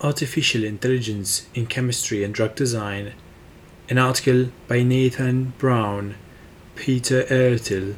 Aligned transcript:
Artificial 0.00 0.62
Intelligence 0.62 1.48
in 1.54 1.66
Chemistry 1.66 2.22
and 2.22 2.32
Drug 2.32 2.54
Design, 2.54 3.14
an 3.88 3.98
article 3.98 4.50
by 4.68 4.82
Nathan 4.82 5.54
Brown, 5.58 6.14
Peter 6.76 7.24
Ertel, 7.24 7.96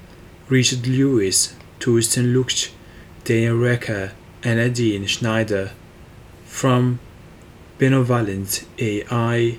Richard 0.49 0.87
Lewis, 0.87 1.55
Torsten 1.79 2.33
Luksch, 2.33 2.71
Daniel 3.25 3.57
Recker, 3.57 4.13
and 4.43 4.59
Adine 4.59 5.07
Schneider 5.07 5.73
from 6.47 7.01
Benevolent 7.79 8.67
AI, 8.79 9.59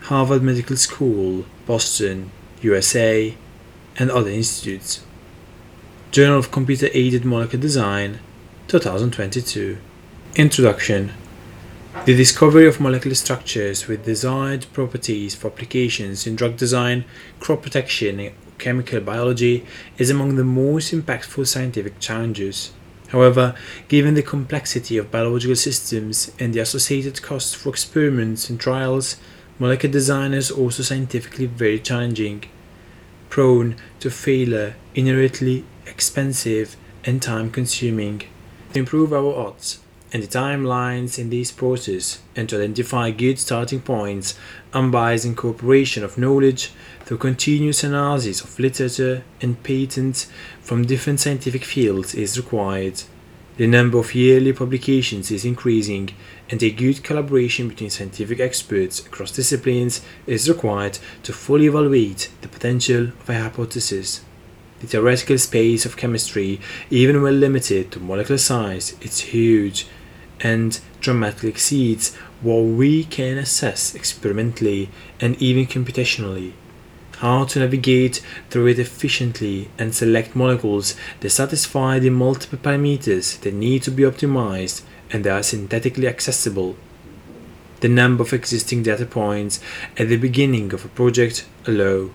Harvard 0.00 0.42
Medical 0.42 0.76
School, 0.76 1.46
Boston, 1.66 2.30
USA, 2.60 3.34
and 3.96 4.10
other 4.10 4.30
institutes. 4.30 5.04
Journal 6.10 6.38
of 6.38 6.50
Computer 6.50 6.88
Aided 6.92 7.24
Molecular 7.24 7.62
Design, 7.62 8.18
2022. 8.68 9.78
Introduction 10.36 11.12
The 12.06 12.16
discovery 12.16 12.66
of 12.66 12.80
molecular 12.80 13.14
structures 13.14 13.86
with 13.86 14.04
desired 14.04 14.66
properties 14.72 15.32
for 15.32 15.46
applications 15.46 16.26
in 16.26 16.34
drug 16.34 16.56
design, 16.56 17.04
crop 17.38 17.62
protection, 17.62 18.18
and 18.18 18.34
chemical 18.58 18.98
biology 18.98 19.64
is 19.96 20.10
among 20.10 20.34
the 20.34 20.42
most 20.42 20.92
impactful 20.92 21.46
scientific 21.46 22.00
challenges. 22.00 22.72
However, 23.10 23.54
given 23.86 24.14
the 24.14 24.24
complexity 24.24 24.98
of 24.98 25.12
biological 25.12 25.54
systems 25.54 26.32
and 26.40 26.52
the 26.52 26.58
associated 26.58 27.22
costs 27.22 27.54
for 27.54 27.68
experiments 27.68 28.50
and 28.50 28.58
trials, 28.58 29.18
molecular 29.60 29.92
design 29.92 30.34
is 30.34 30.50
also 30.50 30.82
scientifically 30.82 31.46
very 31.46 31.78
challenging, 31.78 32.42
prone 33.30 33.76
to 34.00 34.10
failure, 34.10 34.74
inherently 34.96 35.64
expensive, 35.86 36.76
and 37.04 37.22
time 37.22 37.52
consuming. 37.52 38.22
To 38.72 38.80
improve 38.80 39.12
our 39.12 39.32
odds 39.32 39.83
and 40.14 40.22
the 40.22 40.28
timelines 40.28 41.18
in 41.18 41.28
this 41.28 41.50
process 41.50 42.20
and 42.36 42.48
to 42.48 42.56
identify 42.56 43.10
good 43.10 43.36
starting 43.36 43.80
points, 43.80 44.38
unbiased 44.72 45.24
incorporation 45.24 46.04
of 46.04 46.16
knowledge 46.16 46.70
through 47.00 47.18
continuous 47.18 47.82
analysis 47.82 48.40
of 48.40 48.60
literature 48.60 49.24
and 49.40 49.60
patents 49.64 50.30
from 50.62 50.86
different 50.86 51.18
scientific 51.18 51.64
fields 51.64 52.14
is 52.14 52.38
required. 52.38 53.02
The 53.56 53.66
number 53.66 53.98
of 53.98 54.14
yearly 54.14 54.52
publications 54.52 55.32
is 55.32 55.44
increasing, 55.44 56.10
and 56.48 56.62
a 56.62 56.70
good 56.70 57.02
collaboration 57.02 57.68
between 57.68 57.90
scientific 57.90 58.38
experts 58.38 59.04
across 59.04 59.32
disciplines 59.32 60.00
is 60.28 60.48
required 60.48 61.00
to 61.24 61.32
fully 61.32 61.66
evaluate 61.66 62.30
the 62.40 62.48
potential 62.48 63.08
of 63.20 63.30
a 63.30 63.40
hypothesis. 63.40 64.22
The 64.80 64.86
theoretical 64.86 65.38
space 65.38 65.86
of 65.86 65.96
chemistry, 65.96 66.60
even 66.90 67.22
when 67.22 67.40
limited 67.40 67.90
to 67.92 68.00
molecular 68.00 68.38
size, 68.38 68.94
is 69.00 69.20
huge 69.20 69.86
and 70.44 70.78
dramatically 71.00 71.48
exceeds 71.48 72.14
what 72.42 72.60
we 72.60 73.02
can 73.02 73.38
assess 73.38 73.94
experimentally 73.94 74.90
and 75.18 75.40
even 75.42 75.66
computationally. 75.66 76.52
How 77.18 77.44
to 77.46 77.60
navigate 77.60 78.20
through 78.50 78.66
it 78.66 78.78
efficiently 78.78 79.70
and 79.78 79.94
select 79.94 80.36
molecules 80.36 80.94
that 81.20 81.30
satisfy 81.30 81.98
the 81.98 82.10
multiple 82.10 82.58
parameters 82.58 83.40
that 83.40 83.54
need 83.54 83.82
to 83.84 83.90
be 83.90 84.02
optimized 84.02 84.82
and 85.10 85.24
that 85.24 85.32
are 85.32 85.42
synthetically 85.42 86.06
accessible. 86.06 86.76
The 87.80 87.88
number 87.88 88.22
of 88.22 88.32
existing 88.32 88.82
data 88.82 89.06
points 89.06 89.60
at 89.96 90.08
the 90.08 90.16
beginning 90.16 90.74
of 90.74 90.84
a 90.84 90.88
project 90.88 91.46
are 91.66 91.72
low. 91.72 92.10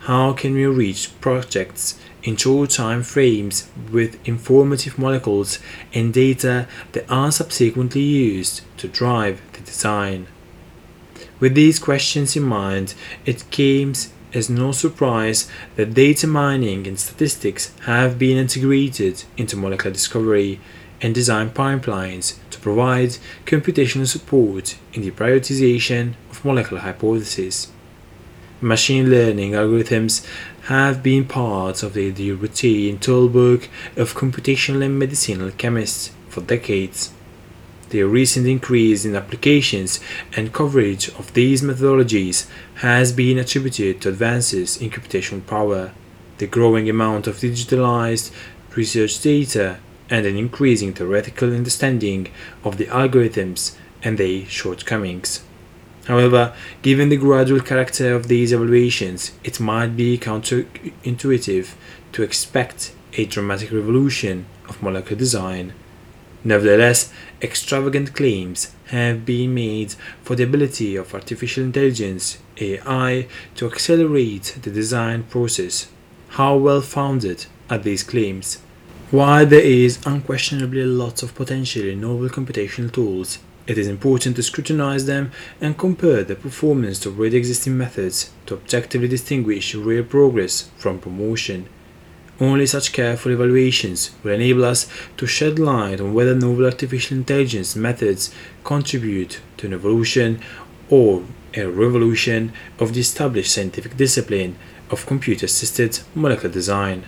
How 0.00 0.32
can 0.32 0.54
we 0.54 0.64
reach 0.64 1.20
projects 1.20 1.98
in 2.22 2.36
short 2.36 2.70
time 2.70 3.02
frames 3.02 3.68
with 3.90 4.18
informative 4.26 4.98
molecules 4.98 5.58
and 5.94 6.12
data 6.12 6.66
that 6.92 7.10
are 7.10 7.32
subsequently 7.32 8.02
used 8.02 8.62
to 8.76 8.88
drive 8.88 9.40
the 9.52 9.60
design? 9.60 10.26
With 11.38 11.54
these 11.54 11.78
questions 11.78 12.36
in 12.36 12.42
mind, 12.42 12.94
it 13.24 13.50
came 13.50 13.94
as 14.34 14.50
no 14.50 14.72
surprise 14.72 15.50
that 15.76 15.94
data 15.94 16.26
mining 16.26 16.86
and 16.86 17.00
statistics 17.00 17.74
have 17.86 18.18
been 18.18 18.36
integrated 18.36 19.24
into 19.36 19.56
molecular 19.56 19.92
discovery 19.92 20.60
and 21.00 21.14
design 21.14 21.50
pipelines 21.50 22.36
to 22.50 22.60
provide 22.60 23.16
computational 23.46 24.06
support 24.06 24.76
in 24.92 25.02
the 25.02 25.10
prioritization 25.10 26.14
of 26.30 26.44
molecular 26.44 26.82
hypotheses 26.82 27.68
machine 28.60 29.08
learning 29.08 29.52
algorithms 29.52 30.26
have 30.64 31.02
been 31.02 31.24
part 31.24 31.82
of 31.82 31.94
the, 31.94 32.10
the 32.10 32.32
routine 32.32 32.98
toolbook 32.98 33.68
of 33.96 34.14
computational 34.14 34.84
and 34.84 34.98
medicinal 34.98 35.50
chemists 35.52 36.12
for 36.28 36.40
decades. 36.42 37.12
The 37.90 38.02
recent 38.04 38.46
increase 38.46 39.04
in 39.04 39.16
applications 39.16 39.98
and 40.36 40.52
coverage 40.52 41.08
of 41.08 41.32
these 41.34 41.62
methodologies 41.62 42.46
has 42.76 43.12
been 43.12 43.38
attributed 43.38 44.00
to 44.02 44.10
advances 44.10 44.80
in 44.80 44.90
computational 44.90 45.44
power, 45.44 45.92
the 46.38 46.46
growing 46.46 46.88
amount 46.88 47.26
of 47.26 47.38
digitalized 47.38 48.32
research 48.76 49.20
data, 49.20 49.80
and 50.08 50.26
an 50.26 50.36
increasing 50.36 50.92
theoretical 50.92 51.54
understanding 51.54 52.28
of 52.64 52.76
the 52.76 52.86
algorithms 52.86 53.76
and 54.02 54.18
their 54.18 54.44
shortcomings. 54.46 55.42
However, 56.10 56.52
given 56.82 57.08
the 57.08 57.16
gradual 57.16 57.60
character 57.60 58.16
of 58.16 58.26
these 58.26 58.52
evaluations, 58.52 59.30
it 59.44 59.60
might 59.60 59.96
be 59.96 60.18
counterintuitive 60.18 61.74
to 62.10 62.22
expect 62.24 62.92
a 63.12 63.26
dramatic 63.26 63.70
revolution 63.70 64.46
of 64.68 64.82
molecular 64.82 65.16
design. 65.16 65.72
Nevertheless, 66.42 67.12
extravagant 67.40 68.12
claims 68.12 68.74
have 68.86 69.24
been 69.24 69.54
made 69.54 69.94
for 70.24 70.34
the 70.34 70.42
ability 70.42 70.96
of 70.96 71.14
artificial 71.14 71.62
intelligence 71.62 72.38
AI 72.56 73.28
to 73.54 73.66
accelerate 73.66 74.58
the 74.62 74.70
design 74.72 75.22
process. 75.22 75.92
How 76.30 76.56
well 76.56 76.80
founded 76.80 77.46
are 77.70 77.78
these 77.78 78.02
claims? 78.02 78.58
While 79.12 79.46
there 79.46 79.60
is 79.60 80.04
unquestionably 80.04 80.86
lots 80.86 81.22
of 81.22 81.36
potentially 81.36 81.94
novel 81.94 82.30
computational 82.30 82.92
tools 82.92 83.38
it 83.70 83.78
is 83.78 83.86
important 83.86 84.34
to 84.34 84.42
scrutinize 84.42 85.06
them 85.06 85.30
and 85.60 85.78
compare 85.78 86.24
the 86.24 86.34
performance 86.34 86.98
to 86.98 87.08
already 87.08 87.36
existing 87.36 87.78
methods 87.78 88.32
to 88.44 88.54
objectively 88.54 89.06
distinguish 89.06 89.76
real 89.76 90.02
progress 90.02 90.68
from 90.76 90.98
promotion. 90.98 91.68
Only 92.40 92.66
such 92.66 92.92
careful 92.92 93.30
evaluations 93.30 94.10
will 94.24 94.32
enable 94.32 94.64
us 94.64 94.88
to 95.18 95.26
shed 95.28 95.60
light 95.60 96.00
on 96.00 96.14
whether 96.14 96.34
novel 96.34 96.64
artificial 96.64 97.18
intelligence 97.18 97.76
methods 97.76 98.34
contribute 98.64 99.40
to 99.58 99.68
an 99.68 99.74
evolution 99.74 100.40
or 100.88 101.22
a 101.54 101.66
revolution 101.66 102.52
of 102.80 102.92
the 102.92 103.00
established 103.00 103.54
scientific 103.54 103.96
discipline 103.96 104.56
of 104.90 105.06
computer 105.06 105.46
assisted 105.46 106.00
molecular 106.16 106.52
design. 106.52 107.04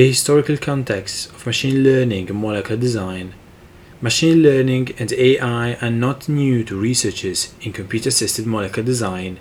The 0.00 0.08
historical 0.08 0.56
context 0.56 1.28
of 1.28 1.44
machine 1.44 1.84
learning 1.84 2.30
and 2.30 2.40
molecular 2.40 2.80
design. 2.80 3.34
Machine 4.00 4.42
learning 4.42 4.94
and 4.98 5.12
AI 5.12 5.74
are 5.74 5.90
not 5.90 6.26
new 6.26 6.64
to 6.64 6.80
researchers 6.80 7.52
in 7.60 7.74
computer 7.74 8.08
assisted 8.08 8.46
molecular 8.46 8.86
design. 8.86 9.38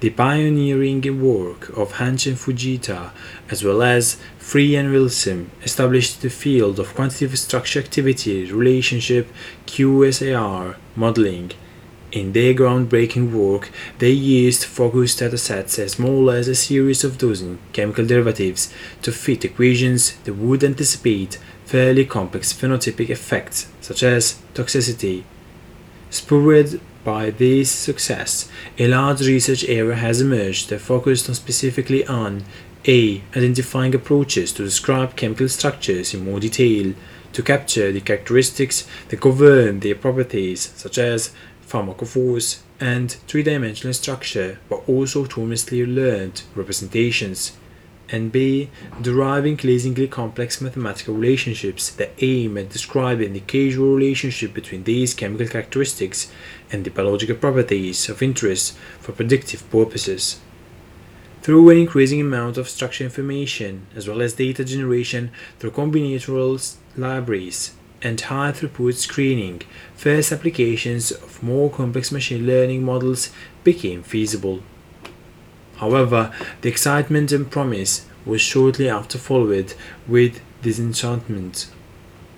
The 0.00 0.10
pioneering 0.10 1.02
work 1.22 1.68
of 1.78 1.92
Hanshin 1.92 2.34
Fujita, 2.34 3.12
as 3.50 3.62
well 3.62 3.82
as 3.82 4.16
Free 4.36 4.74
and 4.74 4.90
Wilson, 4.90 5.52
established 5.62 6.22
the 6.22 6.28
field 6.28 6.80
of 6.80 6.92
quantitative 6.96 7.38
structure 7.38 7.78
activity 7.78 8.50
relationship 8.50 9.28
QSAR 9.68 10.74
modeling 10.96 11.52
in 12.12 12.32
their 12.32 12.54
groundbreaking 12.54 13.32
work, 13.32 13.70
they 13.98 14.10
used 14.10 14.64
focused 14.64 15.20
datasets 15.20 15.78
as 15.78 15.92
small 15.92 16.30
as 16.30 16.48
a 16.48 16.54
series 16.54 17.04
of 17.04 17.18
dozen 17.18 17.58
chemical 17.72 18.06
derivatives 18.06 18.72
to 19.02 19.12
fit 19.12 19.44
equations 19.44 20.16
that 20.24 20.34
would 20.34 20.64
anticipate 20.64 21.38
fairly 21.64 22.04
complex 22.04 22.52
phenotypic 22.52 23.10
effects 23.10 23.68
such 23.80 24.02
as 24.02 24.40
toxicity. 24.54 25.24
Spurred 26.10 26.80
by 27.04 27.30
this 27.30 27.70
success, 27.70 28.50
a 28.78 28.88
large 28.88 29.20
research 29.20 29.64
area 29.64 29.94
has 29.94 30.20
emerged 30.20 30.68
that 30.68 30.80
focused 30.80 31.28
on 31.28 31.34
specifically 31.34 32.04
on 32.06 32.44
a. 32.86 33.22
Identifying 33.36 33.94
approaches 33.94 34.52
to 34.54 34.64
describe 34.64 35.14
chemical 35.14 35.48
structures 35.48 36.12
in 36.14 36.24
more 36.24 36.40
detail, 36.40 36.94
to 37.32 37.42
capture 37.42 37.92
the 37.92 38.00
characteristics 38.00 38.86
that 39.08 39.20
govern 39.20 39.80
their 39.80 39.94
properties, 39.94 40.72
such 40.74 40.98
as 40.98 41.32
pharmacophores, 41.70 42.60
and 42.80 43.12
three-dimensional 43.28 43.94
structure, 43.94 44.58
but 44.68 44.82
also 44.88 45.24
autonomously 45.24 45.86
learned 45.86 46.42
representations, 46.54 47.52
and 48.12 48.32
b. 48.32 48.68
deriving 49.00 49.52
increasingly 49.52 50.08
complex 50.08 50.60
mathematical 50.60 51.14
relationships 51.14 51.88
that 51.90 52.12
aim 52.18 52.58
at 52.58 52.70
describing 52.70 53.32
the 53.32 53.40
causal 53.40 53.94
relationship 53.94 54.52
between 54.52 54.82
these 54.82 55.14
chemical 55.14 55.46
characteristics 55.46 56.30
and 56.72 56.84
the 56.84 56.90
biological 56.90 57.36
properties 57.36 58.08
of 58.08 58.22
interest 58.22 58.76
for 58.98 59.12
predictive 59.12 59.62
purposes. 59.70 60.40
through 61.42 61.70
an 61.70 61.78
increasing 61.78 62.20
amount 62.20 62.58
of 62.58 62.68
structure 62.68 63.02
information, 63.02 63.86
as 63.96 64.06
well 64.06 64.20
as 64.20 64.34
data 64.34 64.62
generation 64.62 65.30
through 65.58 65.70
combinatorial 65.70 66.76
libraries 66.98 67.72
and 68.02 68.20
high 68.20 68.52
throughput 68.52 68.94
screening, 68.94 69.62
first 69.94 70.32
applications 70.32 71.10
of 71.10 71.42
more 71.42 71.70
complex 71.70 72.10
machine 72.10 72.46
learning 72.46 72.82
models 72.84 73.30
became 73.64 74.02
feasible. 74.02 74.62
However, 75.76 76.32
the 76.60 76.68
excitement 76.68 77.32
and 77.32 77.50
promise 77.50 78.06
was 78.26 78.40
shortly 78.40 78.88
after 78.88 79.18
followed 79.18 79.74
with 80.06 80.40
disenchantment. 80.62 81.70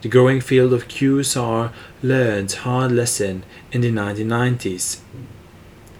The 0.02 0.08
growing 0.08 0.40
field 0.40 0.72
of 0.72 0.88
QSR 0.88 1.72
learned 2.02 2.52
hard 2.52 2.92
lesson 2.92 3.44
in 3.70 3.82
the 3.82 3.90
1990s 3.90 5.00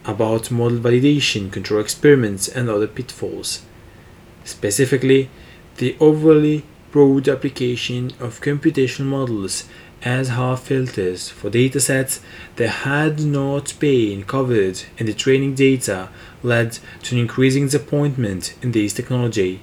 about 0.05 0.51
model 0.51 0.79
validation, 0.79 1.53
control 1.53 1.81
experiments, 1.81 2.49
and 2.49 2.69
other 2.69 2.89
pitfalls. 2.89 3.63
Specifically, 4.45 5.31
the 5.77 5.97
overly 6.01 6.65
broad 6.93 7.27
application 7.27 8.13
of 8.21 8.41
computational 8.41 9.07
models 9.07 9.65
as 10.03 10.29
half 10.29 10.63
filters 10.65 11.29
for 11.29 11.51
datasets 11.51 12.21
that 12.57 12.69
had 12.69 13.21
not 13.21 13.75
been 13.81 14.23
covered 14.25 14.83
in 14.99 15.07
the 15.07 15.15
training 15.15 15.55
data 15.55 16.09
led 16.43 16.79
to 17.03 17.15
an 17.15 17.21
increasing 17.21 17.65
disappointment 17.65 18.55
in 18.63 18.73
this 18.73 18.93
technology. 18.93 19.61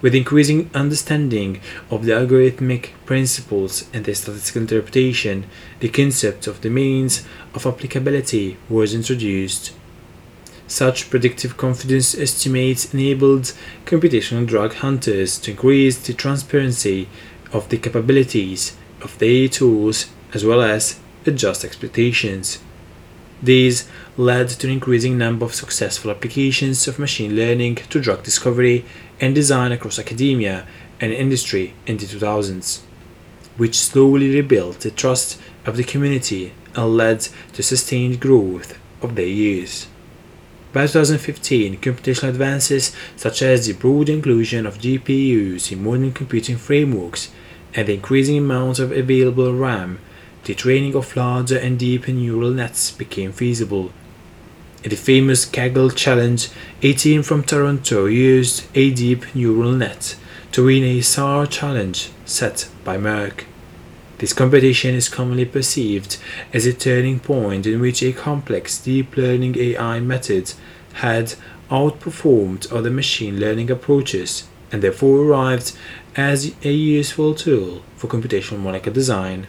With 0.00 0.14
increasing 0.14 0.70
understanding 0.74 1.60
of 1.90 2.04
the 2.04 2.12
algorithmic 2.12 2.90
principles 3.04 3.88
and 3.92 4.04
their 4.04 4.14
statistical 4.14 4.62
interpretation, 4.62 5.46
the 5.80 5.88
concept 5.88 6.46
of 6.46 6.60
domains 6.60 7.24
of 7.54 7.66
applicability 7.66 8.56
was 8.68 8.94
introduced. 8.94 9.72
Such 10.68 11.08
predictive 11.08 11.56
confidence 11.56 12.14
estimates 12.14 12.92
enabled 12.92 13.54
computational 13.86 14.46
drug 14.46 14.74
hunters 14.74 15.38
to 15.38 15.52
increase 15.52 15.96
the 15.96 16.12
transparency 16.12 17.08
of 17.54 17.70
the 17.70 17.78
capabilities 17.78 18.76
of 19.00 19.18
their 19.18 19.48
tools 19.48 20.10
as 20.34 20.44
well 20.44 20.60
as 20.60 21.00
adjust 21.24 21.64
expectations. 21.64 22.58
These 23.42 23.88
led 24.18 24.50
to 24.50 24.66
an 24.66 24.74
increasing 24.74 25.16
number 25.16 25.46
of 25.46 25.54
successful 25.54 26.10
applications 26.10 26.86
of 26.86 26.98
machine 26.98 27.34
learning 27.34 27.76
to 27.76 28.00
drug 28.00 28.22
discovery 28.22 28.84
and 29.20 29.34
design 29.34 29.72
across 29.72 29.98
academia 29.98 30.66
and 31.00 31.12
industry 31.14 31.72
in 31.86 31.96
the 31.96 32.04
2000s, 32.04 32.80
which 33.56 33.78
slowly 33.78 34.34
rebuilt 34.34 34.80
the 34.80 34.90
trust 34.90 35.40
of 35.64 35.78
the 35.78 35.84
community 35.84 36.52
and 36.74 36.94
led 36.94 37.26
to 37.54 37.62
sustained 37.62 38.20
growth 38.20 38.78
of 39.00 39.14
their 39.14 39.26
use. 39.26 39.86
By 40.78 40.86
2015, 40.86 41.78
computational 41.78 42.28
advances 42.28 42.94
such 43.16 43.42
as 43.42 43.66
the 43.66 43.72
broad 43.72 44.08
inclusion 44.08 44.64
of 44.64 44.78
GPUs 44.78 45.72
in 45.72 45.82
modern 45.82 46.12
computing 46.12 46.56
frameworks 46.56 47.32
and 47.74 47.88
the 47.88 47.94
increasing 47.94 48.38
amount 48.38 48.78
of 48.78 48.92
available 48.92 49.52
RAM, 49.52 49.98
the 50.44 50.54
training 50.54 50.94
of 50.94 51.16
larger 51.16 51.58
and 51.58 51.80
deeper 51.80 52.12
neural 52.12 52.52
nets 52.52 52.92
became 52.92 53.32
feasible 53.32 53.90
in 54.84 54.90
the 54.90 54.96
famous 54.96 55.44
Kaggle 55.44 55.90
Challenge, 55.90 56.48
a 56.80 56.92
team 56.92 57.24
from 57.24 57.42
Toronto 57.42 58.06
used 58.06 58.64
a 58.76 58.92
deep 58.92 59.34
neural 59.34 59.72
net 59.72 60.14
to 60.52 60.66
win 60.66 60.84
a 60.84 61.00
SAR 61.00 61.46
challenge 61.46 62.10
set 62.24 62.68
by 62.84 62.96
Merck. 62.96 63.47
This 64.18 64.32
competition 64.32 64.96
is 64.96 65.08
commonly 65.08 65.44
perceived 65.44 66.16
as 66.52 66.66
a 66.66 66.72
turning 66.72 67.20
point 67.20 67.66
in 67.66 67.80
which 67.80 68.02
a 68.02 68.12
complex 68.12 68.76
deep 68.78 69.16
learning 69.16 69.56
AI 69.56 70.00
method 70.00 70.54
had 70.94 71.34
outperformed 71.70 72.72
other 72.72 72.90
machine 72.90 73.38
learning 73.38 73.70
approaches 73.70 74.48
and 74.72 74.82
therefore 74.82 75.18
arrived 75.18 75.72
as 76.16 76.52
a 76.64 76.72
useful 76.72 77.32
tool 77.34 77.82
for 77.96 78.08
computational 78.08 78.58
molecular 78.58 78.92
design. 78.92 79.46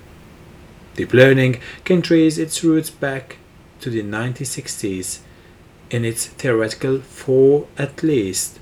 Deep 0.95 1.13
learning 1.13 1.59
can 1.83 2.03
trace 2.03 2.37
its 2.37 2.63
roots 2.63 2.91
back 2.91 3.37
to 3.79 3.89
the 3.89 4.03
1960s 4.03 5.19
in 5.89 6.05
its 6.05 6.27
theoretical 6.27 6.99
fall 6.99 7.67
at 7.75 8.03
least 8.03 8.59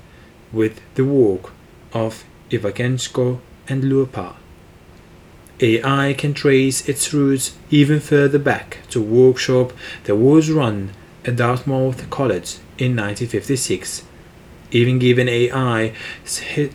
with 0.52 0.80
the 0.94 1.04
work 1.04 1.52
of 1.92 2.24
Ivashchenko 2.48 3.40
and 3.68 3.82
Luopa. 3.82 4.36
AI 5.60 6.14
can 6.16 6.34
trace 6.34 6.88
its 6.88 7.12
roots 7.12 7.56
even 7.70 7.98
further 7.98 8.38
back 8.38 8.78
to 8.90 9.00
a 9.00 9.04
workshop 9.04 9.72
that 10.04 10.14
was 10.14 10.50
run 10.50 10.90
at 11.24 11.36
Dartmouth 11.36 12.08
College 12.10 12.58
in 12.78 12.94
1956. 12.94 14.04
Even 14.70 14.98
given 14.98 15.28
AI's 15.28 15.92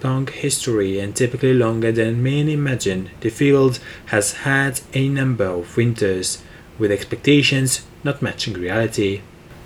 long 0.03 0.27
history 0.27 1.00
and 1.00 1.15
typically 1.15 1.53
longer 1.53 1.91
than 1.91 2.24
many 2.24 2.53
imagine, 2.53 3.12
the 3.21 3.30
field 3.30 3.80
has 4.07 4.33
had 4.33 4.81
a 4.94 5.07
number 5.07 5.45
of 5.45 5.77
winters 5.77 6.44
with 6.77 6.91
expectations 6.91 7.86
not 8.03 8.21
matching 8.21 8.53
reality. 8.53 9.21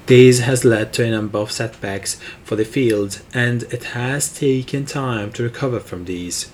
This 0.05 0.39
has 0.41 0.63
led 0.63 0.93
to 0.93 1.05
a 1.05 1.11
number 1.11 1.39
of 1.39 1.51
setbacks 1.51 2.19
for 2.43 2.55
the 2.55 2.65
field, 2.65 3.21
and 3.33 3.63
it 3.63 3.83
has 3.95 4.31
taken 4.31 4.85
time 4.85 5.31
to 5.33 5.43
recover 5.43 5.79
from 5.79 6.05
these. 6.05 6.51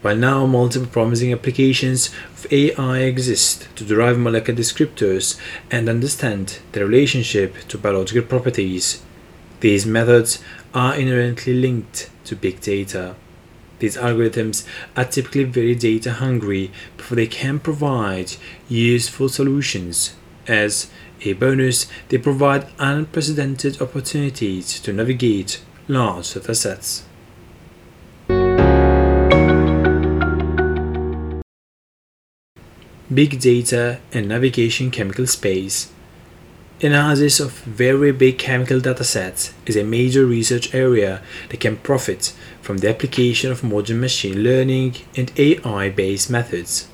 While 0.00 0.16
now 0.16 0.46
multiple 0.46 0.88
promising 0.88 1.32
applications 1.32 2.10
of 2.32 2.46
AI 2.52 2.98
exist 2.98 3.68
to 3.76 3.84
derive 3.84 4.18
molecular 4.18 4.58
descriptors 4.58 5.38
and 5.70 5.88
understand 5.88 6.60
their 6.70 6.86
relationship 6.86 7.56
to 7.68 7.78
biological 7.78 8.22
properties, 8.22 9.02
these 9.60 9.84
methods 9.84 10.42
are 10.72 10.94
inherently 10.94 11.54
linked 11.54 12.10
to 12.26 12.36
big 12.36 12.60
data. 12.60 13.16
These 13.80 13.96
algorithms 13.96 14.64
are 14.96 15.04
typically 15.04 15.44
very 15.44 15.74
data 15.74 16.12
hungry 16.12 16.70
before 16.96 17.16
they 17.16 17.26
can 17.26 17.58
provide 17.58 18.36
useful 18.68 19.28
solutions, 19.28 20.14
as 20.46 20.90
a 21.22 21.32
bonus, 21.34 21.88
they 22.08 22.18
provide 22.18 22.68
unprecedented 22.78 23.82
opportunities 23.82 24.80
to 24.80 24.92
navigate 24.92 25.60
large 25.88 26.26
datasets. 26.26 27.02
Big 33.12 33.40
data 33.40 34.00
and 34.12 34.28
navigation 34.28 34.90
chemical 34.90 35.26
space. 35.26 35.90
Analysis 36.82 37.40
of 37.40 37.52
very 37.60 38.12
big 38.12 38.36
chemical 38.36 38.80
datasets 38.80 39.54
is 39.64 39.76
a 39.76 39.82
major 39.82 40.26
research 40.26 40.74
area 40.74 41.22
that 41.48 41.60
can 41.60 41.78
profit 41.78 42.34
from 42.60 42.78
the 42.78 42.88
application 42.90 43.50
of 43.50 43.64
modern 43.64 43.98
machine 43.98 44.42
learning 44.42 44.94
and 45.16 45.32
AI 45.38 45.88
based 45.88 46.28
methods. 46.28 46.86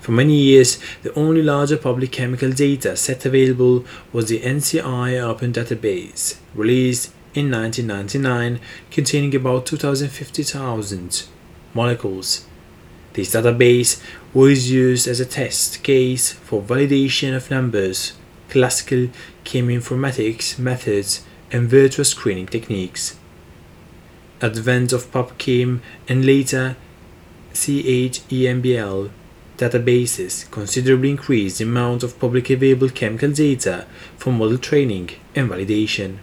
For 0.00 0.12
many 0.12 0.36
years, 0.36 0.78
the 1.02 1.14
only 1.14 1.40
larger 1.40 1.78
public 1.78 2.12
chemical 2.12 2.50
data 2.50 2.94
set 2.94 3.24
available 3.24 3.86
was 4.12 4.28
the 4.28 4.40
NCI 4.40 5.18
Open 5.18 5.50
Database, 5.50 6.36
released 6.54 7.10
in 7.32 7.50
1999, 7.50 8.60
containing 8.90 9.34
about 9.34 9.64
250,000 9.64 11.24
molecules. 11.72 12.46
This 13.14 13.32
database 13.32 14.02
was 14.34 14.68
used 14.68 15.06
as 15.06 15.20
a 15.20 15.24
test 15.24 15.82
case 15.84 16.32
for 16.32 16.60
validation 16.60 17.34
of 17.36 17.50
numbers, 17.50 18.14
classical 18.50 19.08
chemoinformatics 19.44 20.58
methods, 20.58 21.24
and 21.52 21.70
virtual 21.70 22.04
screening 22.04 22.46
techniques. 22.46 23.16
Advent 24.42 24.92
of 24.92 25.10
PubChem 25.12 25.80
and 26.08 26.26
later 26.26 26.76
CHEMBL 27.52 29.10
databases 29.56 30.50
considerably 30.50 31.10
increased 31.10 31.58
the 31.58 31.64
amount 31.64 32.02
of 32.02 32.18
publicly 32.18 32.56
available 32.56 32.88
chemical 32.88 33.30
data 33.30 33.86
for 34.16 34.32
model 34.32 34.58
training 34.58 35.10
and 35.36 35.48
validation. 35.48 36.18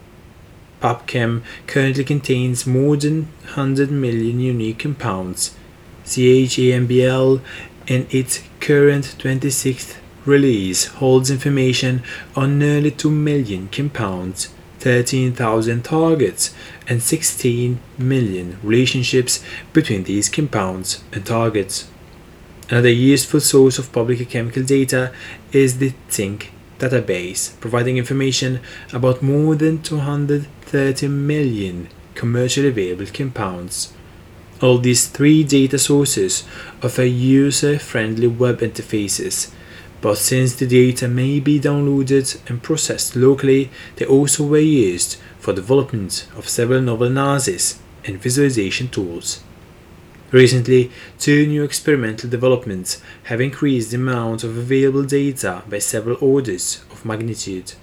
PubChem 0.82 1.44
currently 1.68 2.04
contains 2.04 2.68
more 2.68 2.98
than 2.98 3.28
100 3.44 3.90
million 3.90 4.42
unique 4.42 4.80
compounds. 4.80 5.56
CHEMBL 6.06 7.42
in 7.88 8.08
its 8.10 8.44
current 8.60 9.16
26th 9.18 9.98
release 10.26 10.86
holds 10.86 11.32
information 11.32 12.04
on 12.36 12.60
nearly 12.60 12.92
2 12.92 13.10
million 13.10 13.68
compounds, 13.70 14.50
13,000 14.80 15.84
targets, 15.84 16.54
and 16.88 17.02
16 17.02 17.80
million 17.98 18.58
relationships 18.64 19.44
between 19.74 20.04
these 20.04 20.30
compounds 20.30 21.04
and 21.12 21.26
targets. 21.26 21.88
Another 22.70 22.90
useful 22.90 23.40
source 23.40 23.78
of 23.78 23.92
public 23.92 24.30
chemical 24.30 24.64
data 24.64 25.12
is 25.52 25.80
the 25.80 25.90
Think 26.08 26.52
database, 26.80 27.60
providing 27.60 27.98
information 27.98 28.60
about 28.92 29.22
more 29.22 29.56
than 29.56 29.82
230 29.82 31.08
million 31.08 31.90
commercially 32.16 32.70
available 32.70 33.06
compounds. 33.14 33.94
All 34.62 34.78
these 34.78 35.08
three 35.08 35.44
data 35.44 35.80
sources 35.80 36.44
offer 36.84 37.04
user 37.04 37.80
friendly 37.80 38.28
web 38.28 38.60
interfaces, 38.60 39.52
but 40.02 40.20
since 40.20 40.54
the 40.54 40.68
data 40.68 41.08
may 41.08 41.40
be 41.40 41.60
downloaded 41.60 42.38
and 42.48 42.62
processed 42.62 43.16
locally, 43.16 43.72
they 43.96 44.06
also 44.06 44.46
were 44.46 44.60
used 44.60 45.18
for 45.40 45.54
development 45.54 46.28
of 46.36 46.48
several 46.48 46.82
novel 46.82 47.08
analysis 47.08 47.80
and 48.06 48.22
visualization 48.22 48.88
tools. 48.88 49.44
Recently, 50.32 50.92
two 51.20 51.46
new 51.48 51.64
experimental 51.64 52.30
developments 52.30 53.02
have 53.24 53.42
increased 53.42 53.92
the 53.92 53.98
amount 53.98 54.44
of 54.44 54.58
available 54.58 55.04
data 55.04 55.64
by 55.68 55.80
several 55.80 56.18
orders 56.22 56.84
of 56.92 57.04
magnitude. 57.04 57.74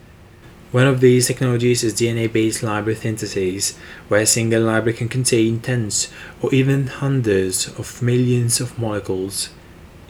One 0.71 0.87
of 0.87 1.01
these 1.01 1.27
technologies 1.27 1.83
is 1.83 1.95
DNA 1.95 2.31
based 2.31 2.63
library 2.63 2.97
synthesis, 2.97 3.75
where 4.09 4.21
a 4.21 4.27
single 4.27 4.65
library 4.65 4.99
can 4.99 5.09
contain 5.09 5.61
tens 5.61 6.13
or 6.43 6.55
even 6.55 6.89
hundreds 6.89 7.69
of 7.79 8.03
millions 8.03 8.61
of 8.61 8.79
molecules. 8.79 9.49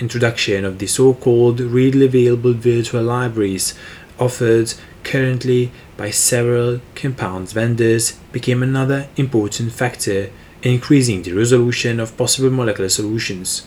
Introduction 0.00 0.64
of 0.64 0.80
the 0.80 0.88
so 0.88 1.14
called 1.14 1.60
readily 1.60 2.06
available 2.06 2.54
virtual 2.54 3.04
libraries 3.04 3.74
offered 4.18 4.74
currently 5.04 5.70
by 5.96 6.10
several 6.10 6.80
compound 6.96 7.52
vendors 7.52 8.18
became 8.32 8.60
another 8.60 9.06
important 9.16 9.70
factor 9.70 10.30
increasing 10.64 11.22
the 11.22 11.34
resolution 11.34 12.00
of 12.00 12.16
possible 12.16 12.50
molecular 12.50 12.88
solutions. 12.88 13.64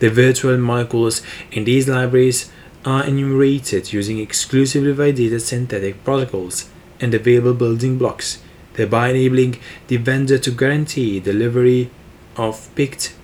The 0.00 0.10
virtual 0.10 0.58
molecules 0.58 1.22
in 1.50 1.64
these 1.64 1.88
libraries 1.88 2.50
are 2.84 3.04
enumerated 3.04 3.92
using 3.92 4.18
exclusively 4.18 4.92
validated 4.92 5.40
synthetic 5.42 6.04
protocols 6.04 6.68
and 7.00 7.14
available 7.14 7.54
building 7.54 7.98
blocks, 7.98 8.42
thereby 8.74 9.10
enabling 9.10 9.58
the 9.88 9.96
vendor 9.96 10.38
to 10.38 10.50
guarantee 10.50 11.20
delivery 11.20 11.90
of 12.36 12.68
picked 12.74 13.14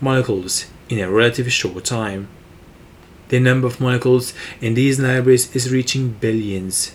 molecules 0.00 0.66
in 0.88 0.98
a 1.00 1.10
relatively 1.10 1.50
short 1.50 1.84
time. 1.84 2.28
The 3.28 3.40
number 3.40 3.66
of 3.66 3.80
molecules 3.80 4.32
in 4.60 4.74
these 4.74 4.98
libraries 4.98 5.54
is 5.54 5.70
reaching 5.70 6.10
billions. 6.10 6.94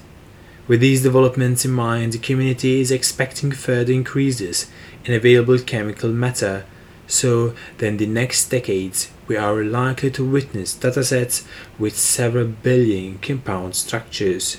With 0.67 0.79
these 0.79 1.03
developments 1.03 1.65
in 1.65 1.71
mind, 1.71 2.13
the 2.13 2.17
community 2.17 2.79
is 2.79 2.91
expecting 2.91 3.51
further 3.51 3.91
increases 3.91 4.71
in 5.05 5.13
available 5.13 5.59
chemical 5.59 6.09
matter, 6.09 6.65
so 7.05 7.53
that 7.77 7.85
in 7.85 7.97
the 7.97 8.07
next 8.07 8.49
decades 8.49 9.11
we 9.27 9.37
are 9.37 9.63
likely 9.63 10.11
to 10.11 10.29
witness 10.29 10.75
datasets 10.75 11.45
with 11.79 11.97
several 11.97 12.47
billion 12.47 13.17
compound 13.19 13.75
structures. 13.75 14.57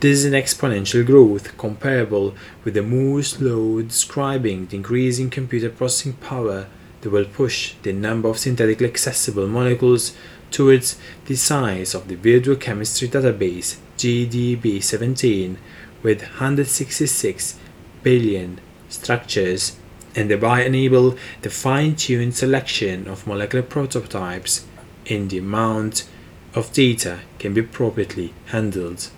This 0.00 0.20
is 0.20 0.24
an 0.26 0.32
exponential 0.32 1.04
growth 1.04 1.56
comparable 1.58 2.34
with 2.64 2.74
the 2.74 2.82
Moore's 2.82 3.40
law 3.40 3.82
describing 3.82 4.66
the 4.66 4.76
increase 4.76 5.18
in 5.18 5.28
computer 5.28 5.70
processing 5.70 6.12
power 6.12 6.68
that 7.00 7.10
will 7.10 7.24
push 7.24 7.74
the 7.82 7.92
number 7.92 8.28
of 8.28 8.38
synthetically 8.38 8.86
accessible 8.86 9.48
molecules 9.48 10.16
towards 10.50 10.96
the 11.26 11.34
size 11.34 11.94
of 11.94 12.08
the 12.08 12.14
virtual 12.14 12.56
chemistry 12.56 13.08
database 13.08 13.78
GDB17 13.96 15.56
with 16.02 16.22
166 16.22 17.58
billion 18.02 18.60
structures 18.88 19.77
and 20.14 20.30
thereby 20.30 20.64
enable 20.64 21.16
the 21.42 21.50
fine-tuned 21.50 22.34
selection 22.34 23.06
of 23.08 23.26
molecular 23.26 23.62
prototypes 23.62 24.66
in 25.06 25.28
the 25.28 25.38
amount 25.38 26.08
of 26.54 26.72
data 26.72 27.20
can 27.38 27.54
be 27.54 27.60
appropriately 27.60 28.32
handled. 28.46 29.10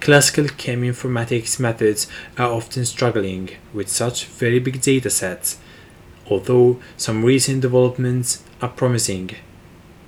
Classical 0.00 0.44
cheminformatics 0.44 1.58
methods 1.58 2.06
are 2.36 2.52
often 2.52 2.84
struggling 2.84 3.50
with 3.72 3.88
such 3.88 4.26
very 4.26 4.58
big 4.58 4.80
data 4.82 5.08
sets, 5.08 5.58
although 6.28 6.78
some 6.96 7.24
recent 7.24 7.62
developments 7.62 8.42
are 8.60 8.68
promising. 8.68 9.30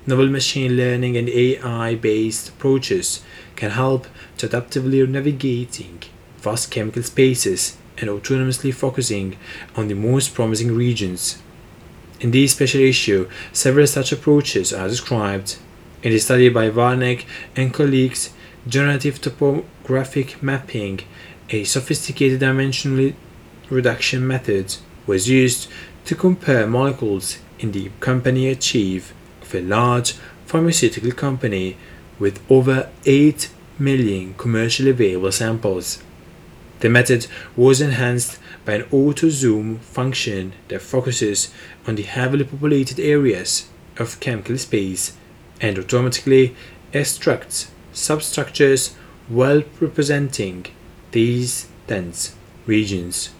Novel 0.05 0.27
machine 0.29 0.77
learning 0.77 1.17
and 1.17 1.27
AI 1.29 1.95
based 1.95 2.49
approaches 2.49 3.23
can 3.55 3.71
help 3.71 4.07
to 4.37 4.47
adaptively 4.47 5.07
navigating 5.07 6.03
vast 6.37 6.71
chemical 6.71 7.03
spaces 7.03 7.77
and 7.97 8.09
autonomously 8.09 8.73
focusing 8.73 9.37
on 9.75 9.87
the 9.87 9.93
most 9.93 10.33
promising 10.33 10.75
regions. 10.75 11.41
In 12.19 12.31
this 12.31 12.53
special 12.53 12.81
issue, 12.81 13.29
several 13.53 13.87
such 13.87 14.11
approaches 14.11 14.73
are 14.73 14.87
described. 14.87 15.57
In 16.03 16.11
the 16.11 16.19
study 16.19 16.49
by 16.49 16.69
Varnek 16.69 17.25
and 17.55 17.73
colleagues, 17.73 18.33
generative 18.67 19.21
topographic 19.21 20.41
mapping, 20.41 21.01
a 21.49 21.63
sophisticated 21.63 22.39
dimensional 22.39 23.13
reduction 23.69 24.25
method, 24.25 24.75
was 25.05 25.29
used 25.29 25.69
to 26.05 26.15
compare 26.15 26.67
molecules 26.67 27.37
in 27.59 27.71
the 27.71 27.91
company 27.99 28.49
achieve 28.49 29.13
of 29.41 29.53
a 29.55 29.61
large 29.61 30.13
pharmaceutical 30.45 31.11
company 31.11 31.77
with 32.19 32.41
over 32.49 32.89
8 33.05 33.49
million 33.79 34.33
commercially 34.35 34.89
available 34.89 35.31
samples. 35.31 36.03
The 36.79 36.89
method 36.89 37.27
was 37.55 37.81
enhanced 37.81 38.37
by 38.65 38.75
an 38.75 38.85
auto 38.91 39.29
zoom 39.29 39.79
function 39.79 40.53
that 40.67 40.81
focuses 40.81 41.51
on 41.87 41.95
the 41.95 42.03
heavily 42.03 42.43
populated 42.43 42.99
areas 42.99 43.67
of 43.97 44.19
chemical 44.19 44.57
space 44.57 45.17
and 45.59 45.79
automatically 45.79 46.55
extracts 46.93 47.71
substructures 47.93 48.95
well 49.29 49.63
representing 49.79 50.67
these 51.11 51.67
dense 51.87 52.35
regions. 52.65 53.31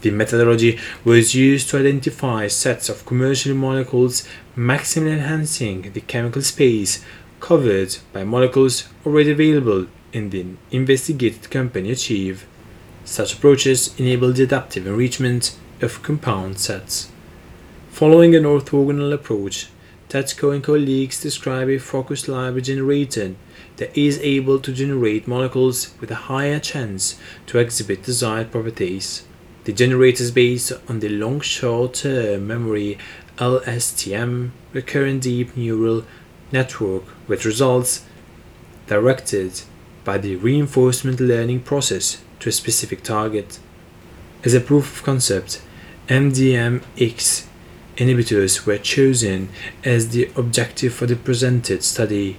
The 0.00 0.10
methodology 0.10 0.78
was 1.04 1.34
used 1.34 1.70
to 1.70 1.78
identify 1.78 2.46
sets 2.48 2.88
of 2.88 3.06
commercial 3.06 3.54
molecules 3.54 4.26
maximally 4.56 5.12
enhancing 5.12 5.92
the 5.92 6.00
chemical 6.00 6.42
space 6.42 7.04
covered 7.40 7.96
by 8.12 8.24
molecules 8.24 8.88
already 9.04 9.32
available 9.32 9.86
in 10.12 10.30
the 10.30 10.46
investigated 10.70 11.50
company 11.50 11.90
achieve. 11.90 12.46
Such 13.04 13.34
approaches 13.34 13.98
enable 13.98 14.32
the 14.32 14.44
adaptive 14.44 14.86
enrichment 14.86 15.56
of 15.80 16.02
compound 16.02 16.58
sets. 16.58 17.10
Following 17.90 18.34
an 18.34 18.44
orthogonal 18.44 19.12
approach, 19.12 19.68
Tetsko 20.08 20.54
and 20.54 20.64
colleagues 20.64 21.20
describe 21.20 21.68
a 21.68 21.78
focused 21.78 22.28
library 22.28 22.62
generator 22.62 23.34
that 23.76 23.96
is 23.96 24.18
able 24.20 24.58
to 24.60 24.72
generate 24.72 25.28
molecules 25.28 25.94
with 26.00 26.10
a 26.10 26.26
higher 26.30 26.58
chance 26.58 27.18
to 27.46 27.58
exhibit 27.58 28.02
desired 28.02 28.50
properties. 28.50 29.24
The 29.64 29.72
generator 29.72 30.22
is 30.22 30.30
based 30.30 30.72
on 30.88 31.00
the 31.00 31.10
long 31.10 31.40
short 31.40 31.94
term 31.94 32.46
memory 32.46 32.96
LSTM 33.36 34.50
recurrent 34.72 35.22
deep 35.22 35.56
neural 35.56 36.04
network 36.50 37.04
with 37.28 37.44
results 37.44 38.04
directed 38.86 39.60
by 40.08 40.16
the 40.16 40.36
reinforcement 40.36 41.20
learning 41.20 41.60
process 41.60 42.24
to 42.40 42.48
a 42.48 42.52
specific 42.60 43.02
target. 43.02 43.58
As 44.42 44.54
a 44.54 44.60
proof 44.68 44.86
of 44.96 45.02
concept, 45.04 45.60
MDMX 46.06 47.44
inhibitors 47.98 48.64
were 48.64 48.78
chosen 48.78 49.50
as 49.84 50.08
the 50.08 50.30
objective 50.34 50.94
for 50.94 51.04
the 51.04 51.14
presented 51.14 51.82
study. 51.82 52.38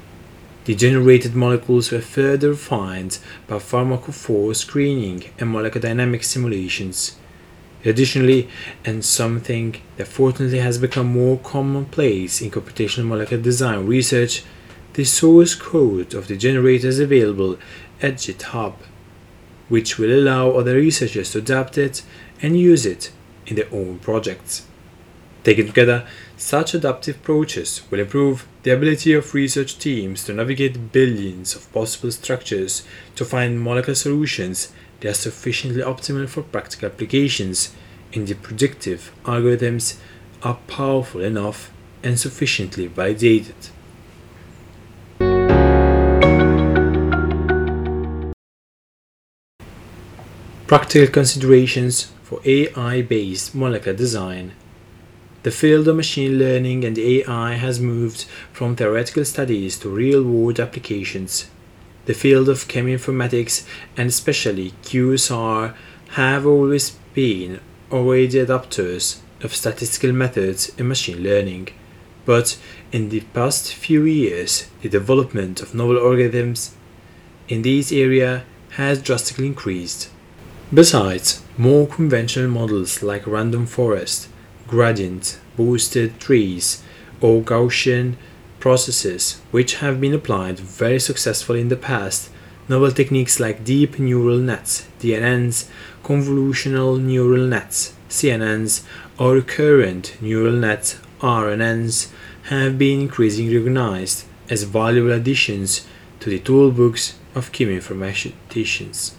The 0.66 0.74
generated 0.74 1.36
molecules 1.36 1.92
were 1.92 2.02
further 2.02 2.50
refined 2.50 3.20
by 3.46 3.58
pharmacophore 3.58 4.56
screening 4.56 5.26
and 5.38 5.52
molecular 5.52 5.90
dynamic 5.90 6.24
simulations. 6.24 7.18
Additionally, 7.86 8.50
and 8.84 9.06
something 9.06 9.80
that 9.98 10.08
fortunately 10.08 10.58
has 10.58 10.80
become 10.80 11.06
more 11.06 11.38
commonplace 11.38 12.42
in 12.42 12.50
computational 12.50 13.06
molecular 13.06 13.44
design 13.44 13.86
research, 13.86 14.44
the 15.00 15.06
source 15.06 15.56
code 15.56 16.14
of 16.14 16.28
the 16.28 16.36
generator 16.36 16.90
is 16.90 17.00
available 17.00 17.58
at 18.02 18.16
GitHub, 18.16 18.74
which 19.70 19.98
will 19.98 20.12
allow 20.12 20.52
other 20.52 20.76
researchers 20.76 21.32
to 21.32 21.38
adapt 21.38 21.78
it 21.78 22.04
and 22.42 22.60
use 22.60 22.86
it 22.86 23.10
in 23.48 23.56
their 23.56 23.74
own 23.74 23.98
projects. 24.00 24.68
Taken 25.46 25.68
together, 25.68 26.06
such 26.36 26.74
adaptive 26.74 27.16
approaches 27.16 27.82
will 27.90 28.02
improve 28.02 28.46
the 28.64 28.72
ability 28.72 29.14
of 29.14 29.34
research 29.34 29.80
teams 29.80 30.26
to 30.26 30.34
navigate 30.34 30.92
billions 30.92 31.56
of 31.56 31.72
possible 31.72 32.12
structures 32.12 32.86
to 33.16 33.24
find 33.24 33.64
molecular 33.64 33.96
solutions 33.96 34.74
that 35.00 35.12
are 35.12 35.14
sufficiently 35.14 35.82
optimal 35.82 36.28
for 36.28 36.44
practical 36.44 36.90
applications, 36.90 37.74
and 38.12 38.28
the 38.28 38.36
predictive 38.36 39.14
algorithms 39.24 39.98
are 40.44 40.60
powerful 40.68 41.22
enough 41.22 41.72
and 42.04 42.20
sufficiently 42.20 42.88
validated. 42.88 43.70
Practical 50.70 51.12
considerations 51.12 52.12
for 52.22 52.42
AI 52.46 53.02
based 53.02 53.56
molecular 53.56 53.98
design. 53.98 54.52
The 55.42 55.50
field 55.50 55.88
of 55.88 55.96
machine 55.96 56.38
learning 56.38 56.86
and 56.86 56.96
AI 56.96 57.56
has 57.56 57.80
moved 57.80 58.26
from 58.54 58.76
theoretical 58.76 59.26
studies 59.26 59.80
to 59.80 59.90
real 59.90 60.22
world 60.22 60.60
applications 60.60 61.50
the 62.06 62.14
field 62.14 62.50
of 62.50 62.68
cheminformatics 62.68 63.66
and 63.98 64.10
especially 64.10 64.74
QSR 64.84 65.74
have 66.10 66.46
always 66.46 66.92
been 67.16 67.60
already 67.92 68.38
adopters 68.46 69.22
of 69.42 69.56
statistical 69.56 70.12
methods 70.12 70.70
in 70.78 70.88
machine 70.88 71.24
learning. 71.24 71.70
but 72.26 72.60
in 72.92 73.10
the 73.10 73.22
past 73.34 73.74
few 73.74 74.04
years, 74.06 74.70
the 74.84 74.90
development 74.90 75.62
of 75.62 75.74
novel 75.74 75.96
algorithms 75.96 76.74
in 77.48 77.64
this 77.64 77.92
area 77.92 78.44
has 78.78 79.02
drastically 79.02 79.48
increased. 79.48 80.10
Besides, 80.72 81.42
more 81.58 81.88
conventional 81.88 82.48
models 82.48 83.02
like 83.02 83.26
random 83.26 83.66
forest, 83.66 84.30
gradient, 84.68 85.40
boosted 85.58 86.20
trees, 86.20 86.84
or 87.22 87.42
Gaussian 87.42 88.18
processes, 88.60 89.42
which 89.50 89.76
have 89.76 90.00
been 90.00 90.14
applied 90.14 90.60
very 90.60 91.00
successfully 91.00 91.62
in 91.62 91.70
the 91.70 91.76
past, 91.76 92.30
novel 92.68 92.92
techniques 92.92 93.40
like 93.40 93.64
deep 93.64 93.98
neural 93.98 94.38
nets, 94.38 94.88
DNNs, 95.00 95.68
convolutional 96.04 97.02
neural 97.02 97.48
nets, 97.48 97.94
CNNs, 98.08 98.84
or 99.18 99.34
recurrent 99.34 100.22
neural 100.22 100.54
nets, 100.54 101.00
RNNs, 101.20 102.12
have 102.44 102.78
been 102.78 103.02
increasingly 103.02 103.58
recognized 103.58 104.24
as 104.52 104.64
valuable 104.64 105.14
additions 105.14 105.88
to 106.20 106.30
the 106.30 106.38
toolbox 106.38 107.18
of 107.34 107.52
chemoinformaticians. 107.52 109.16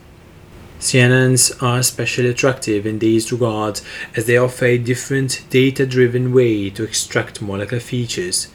CNNs 0.81 1.63
are 1.63 1.79
especially 1.79 2.31
attractive 2.31 2.87
in 2.87 3.01
these 3.01 3.31
regards 3.31 3.83
as 4.17 4.25
they 4.25 4.39
offer 4.39 4.65
a 4.65 4.79
different 4.79 5.45
data 5.51 5.85
driven 5.85 6.33
way 6.33 6.71
to 6.71 6.83
extract 6.83 7.43
molecular 7.43 7.81
features. 7.81 8.49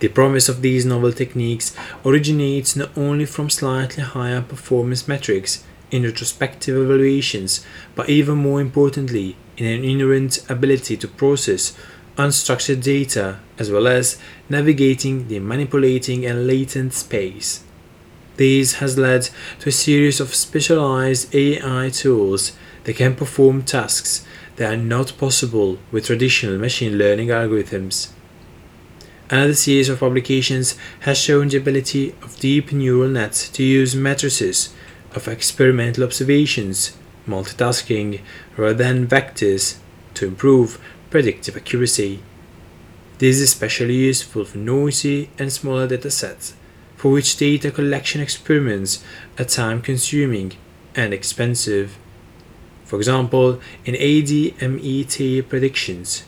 The 0.00 0.08
promise 0.08 0.50
of 0.50 0.60
these 0.60 0.84
novel 0.84 1.12
techniques 1.12 1.74
originates 2.04 2.76
not 2.76 2.90
only 2.94 3.24
from 3.24 3.48
slightly 3.48 4.02
higher 4.02 4.42
performance 4.42 5.08
metrics 5.08 5.64
in 5.90 6.02
retrospective 6.02 6.76
evaluations, 6.76 7.64
but 7.94 8.10
even 8.10 8.36
more 8.36 8.60
importantly, 8.60 9.36
in 9.56 9.64
an 9.64 9.82
inherent 9.82 10.44
ability 10.50 10.98
to 10.98 11.08
process 11.08 11.74
unstructured 12.18 12.82
data 12.82 13.38
as 13.58 13.70
well 13.70 13.86
as 13.86 14.18
navigating 14.50 15.28
the 15.28 15.38
manipulating 15.38 16.26
and 16.26 16.46
latent 16.46 16.92
space. 16.92 17.64
This 18.36 18.74
has 18.74 18.96
led 18.96 19.28
to 19.60 19.68
a 19.68 19.72
series 19.72 20.18
of 20.18 20.34
specialized 20.34 21.34
AI 21.34 21.90
tools 21.90 22.52
that 22.84 22.96
can 22.96 23.14
perform 23.14 23.62
tasks 23.62 24.24
that 24.56 24.72
are 24.72 24.76
not 24.76 25.18
possible 25.18 25.78
with 25.90 26.06
traditional 26.06 26.58
machine 26.58 26.96
learning 26.96 27.28
algorithms. 27.28 28.08
Another 29.28 29.54
series 29.54 29.88
of 29.88 30.00
publications 30.00 30.76
has 31.00 31.18
shown 31.18 31.48
the 31.48 31.58
ability 31.58 32.14
of 32.22 32.38
deep 32.40 32.72
neural 32.72 33.08
nets 33.08 33.48
to 33.50 33.62
use 33.62 33.94
matrices 33.94 34.74
of 35.14 35.28
experimental 35.28 36.04
observations, 36.04 36.96
multitasking, 37.26 38.20
rather 38.56 38.74
than 38.74 39.06
vectors 39.06 39.76
to 40.14 40.26
improve 40.26 40.80
predictive 41.10 41.56
accuracy. 41.56 42.22
This 43.18 43.36
is 43.36 43.42
especially 43.42 43.96
useful 43.96 44.46
for 44.46 44.58
noisy 44.58 45.30
and 45.38 45.52
smaller 45.52 45.86
datasets 45.86 46.54
for 47.02 47.10
which 47.10 47.36
data 47.36 47.68
collection 47.68 48.20
experiments 48.20 49.02
are 49.36 49.44
time 49.44 49.82
consuming 49.82 50.52
and 50.94 51.12
expensive. 51.12 51.98
For 52.84 52.96
example, 52.96 53.60
in 53.84 53.96
ADMET 53.96 55.48
predictions, 55.48 56.22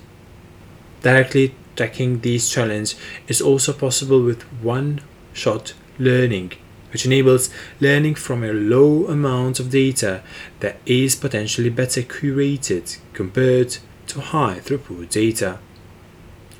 directly 1.00 1.54
tracking 1.76 2.22
these 2.22 2.50
challenges 2.50 2.96
is 3.28 3.40
also 3.40 3.72
possible 3.72 4.20
with 4.20 4.42
one 4.64 5.00
shot 5.32 5.74
learning, 5.96 6.54
which 6.92 7.06
enables 7.06 7.50
learning 7.78 8.16
from 8.16 8.42
a 8.42 8.52
low 8.52 9.06
amount 9.06 9.60
of 9.60 9.70
data 9.70 10.24
that 10.58 10.78
is 10.86 11.14
potentially 11.14 11.70
better 11.70 12.02
curated 12.02 12.98
compared 13.12 13.78
to 14.08 14.20
high 14.20 14.58
throughput 14.58 15.08
data. 15.08 15.60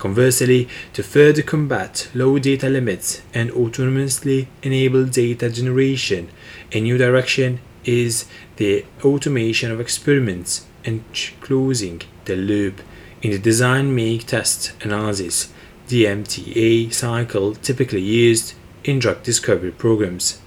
Conversely, 0.04 0.68
to 0.92 1.02
further 1.02 1.40
combat 1.40 2.10
low 2.12 2.38
data 2.38 2.68
limits 2.68 3.22
and 3.32 3.50
autonomously 3.52 4.48
enable 4.62 5.06
data 5.06 5.48
generation, 5.48 6.28
a 6.72 6.80
new 6.82 6.98
direction 6.98 7.58
is 7.86 8.26
the 8.56 8.84
automation 9.02 9.70
of 9.70 9.80
experiments 9.80 10.66
and 10.84 11.02
closing 11.40 12.02
the 12.26 12.36
loop 12.36 12.82
in 13.22 13.30
the 13.30 13.38
design 13.38 13.94
make 13.94 14.26
test 14.26 14.74
analysis 14.82 15.50
DMTA 15.88 16.92
cycle 16.92 17.54
typically 17.54 18.02
used 18.02 18.52
in 18.84 18.98
drug 18.98 19.22
discovery 19.22 19.70
programs. 19.70 20.38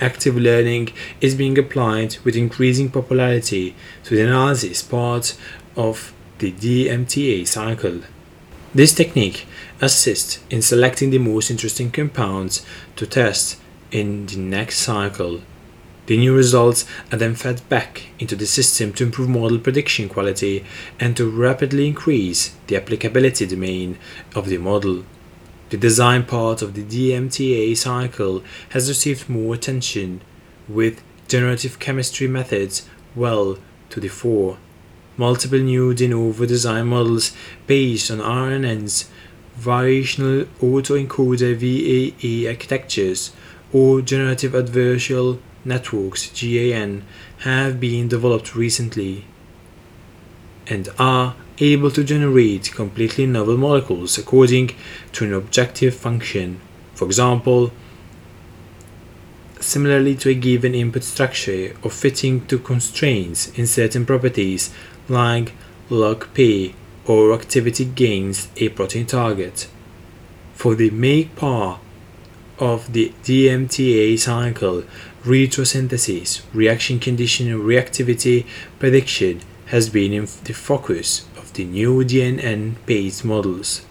Active 0.00 0.36
learning 0.36 0.92
is 1.20 1.34
being 1.34 1.58
applied 1.58 2.18
with 2.22 2.36
increasing 2.36 2.88
popularity 2.88 3.74
to 4.04 4.14
the 4.14 4.22
analysis 4.22 4.80
part 4.80 5.36
of 5.74 6.14
the 6.38 6.52
DMTA 6.52 7.48
cycle. 7.48 8.02
This 8.74 8.92
technique 8.92 9.46
assists 9.80 10.40
in 10.50 10.60
selecting 10.60 11.10
the 11.10 11.18
most 11.18 11.48
interesting 11.48 11.92
compounds 11.92 12.66
to 12.96 13.06
test 13.06 13.60
in 13.92 14.26
the 14.26 14.36
next 14.36 14.78
cycle. 14.78 15.42
The 16.06 16.16
new 16.16 16.34
results 16.34 16.84
are 17.12 17.16
then 17.16 17.36
fed 17.36 17.66
back 17.68 18.08
into 18.18 18.34
the 18.34 18.46
system 18.46 18.92
to 18.94 19.04
improve 19.04 19.28
model 19.28 19.60
prediction 19.60 20.08
quality 20.08 20.64
and 20.98 21.16
to 21.16 21.30
rapidly 21.30 21.86
increase 21.86 22.56
the 22.66 22.74
applicability 22.74 23.46
domain 23.46 23.96
of 24.34 24.48
the 24.48 24.58
model. 24.58 25.04
The 25.70 25.76
design 25.76 26.24
part 26.24 26.60
of 26.60 26.74
the 26.74 26.82
DMTA 26.82 27.76
cycle 27.76 28.42
has 28.70 28.88
received 28.88 29.30
more 29.30 29.54
attention, 29.54 30.20
with 30.68 31.00
generative 31.28 31.78
chemistry 31.78 32.26
methods 32.26 32.88
well 33.14 33.56
to 33.90 34.00
the 34.00 34.08
fore 34.08 34.58
multiple 35.16 35.58
new 35.58 35.94
de 35.94 36.08
novo 36.08 36.46
design 36.46 36.86
models 36.86 37.32
based 37.66 38.10
on 38.10 38.18
RNNs, 38.18 39.08
variational 39.58 40.44
autoencoder 40.60 41.54
VAE 41.54 42.48
architectures, 42.48 43.32
or 43.72 44.00
generative 44.00 44.52
adversarial 44.52 45.38
networks 45.64 46.30
GAN 46.38 47.04
have 47.38 47.80
been 47.80 48.08
developed 48.08 48.54
recently 48.54 49.24
and 50.66 50.88
are 50.98 51.34
able 51.58 51.90
to 51.90 52.02
generate 52.02 52.72
completely 52.72 53.26
novel 53.26 53.56
molecules 53.56 54.18
according 54.18 54.70
to 55.12 55.24
an 55.24 55.32
objective 55.32 55.94
function. 55.94 56.60
For 56.94 57.04
example, 57.06 57.72
similarly 59.60 60.14
to 60.16 60.30
a 60.30 60.34
given 60.34 60.74
input 60.74 61.04
structure 61.04 61.74
or 61.82 61.90
fitting 61.90 62.46
to 62.46 62.58
constraints 62.58 63.48
in 63.58 63.66
certain 63.66 64.04
properties 64.04 64.72
like 65.08 65.52
log 65.90 66.26
P 66.34 66.74
or 67.06 67.32
activity 67.32 67.84
gains 67.84 68.48
a 68.56 68.68
protein 68.70 69.06
target. 69.06 69.68
For 70.54 70.74
the 70.74 70.90
make 70.90 71.36
part 71.36 71.80
of 72.58 72.92
the 72.92 73.12
DMTA 73.22 74.18
cycle, 74.18 74.84
retrosynthesis, 75.24 76.42
reaction 76.52 76.98
condition 76.98 77.48
reactivity 77.48 78.46
prediction 78.78 79.40
has 79.66 79.90
been 79.90 80.12
in 80.12 80.28
the 80.44 80.52
focus 80.52 81.26
of 81.36 81.52
the 81.54 81.64
new 81.64 82.04
DNN 82.04 82.74
based 82.86 83.24
models. 83.24 83.84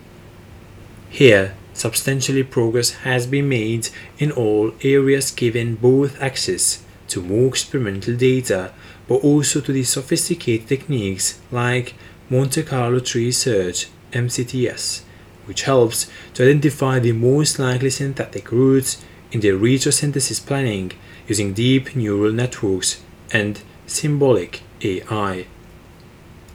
Here, 1.10 1.56
substantially 1.74 2.44
progress 2.44 2.92
has 3.04 3.28
been 3.28 3.50
made 3.50 3.90
in 4.18 4.32
all 4.32 4.74
areas 4.82 5.32
given 5.32 5.76
both 5.76 6.20
access 6.22 6.84
to 7.10 7.22
more 7.22 7.48
experimental 7.48 8.16
data 8.16 8.72
but 9.14 9.24
also 9.24 9.62
to 9.62 9.72
the 9.72 9.84
sophisticated 9.84 10.68
techniques 10.68 11.40
like 11.52 11.94
Monte 12.32 12.64
Carlo 12.64 13.00
tree 13.00 13.32
search 13.32 13.88
MCTS, 14.12 15.04
which 15.46 15.62
helps 15.64 16.10
to 16.34 16.42
identify 16.42 16.98
the 16.98 17.12
most 17.12 17.60
likely 17.60 17.92
synthetic 17.92 18.52
routes 18.52 19.06
in 19.32 19.40
the 19.42 19.50
retrosynthesis 19.50 20.44
planning 20.44 20.94
using 21.28 21.54
deep 21.54 21.96
neural 21.96 22.32
networks 22.32 23.04
and 23.32 23.62
symbolic 23.86 24.62
AI. 24.82 25.46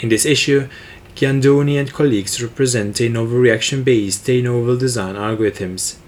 In 0.00 0.08
this 0.08 0.26
issue, 0.26 0.68
Giandoni 1.14 1.78
and 1.78 1.92
colleagues 1.92 2.42
represent 2.42 3.00
a 3.00 3.08
novel 3.08 3.38
reaction 3.38 3.84
based 3.84 4.26
de 4.26 4.42
novo 4.42 4.76
design 4.76 5.14
algorithms, 5.14 5.98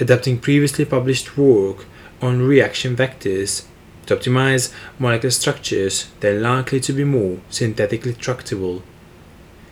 adapting 0.00 0.40
previously 0.40 0.84
published 0.84 1.38
work 1.38 1.86
on 2.20 2.42
reaction 2.42 2.96
vectors 2.96 3.66
to 4.06 4.16
optimize 4.16 4.72
molecular 4.98 5.30
structures 5.30 6.08
they're 6.20 6.40
likely 6.40 6.80
to 6.80 6.92
be 6.92 7.04
more 7.04 7.38
synthetically 7.50 8.14
tractable. 8.14 8.82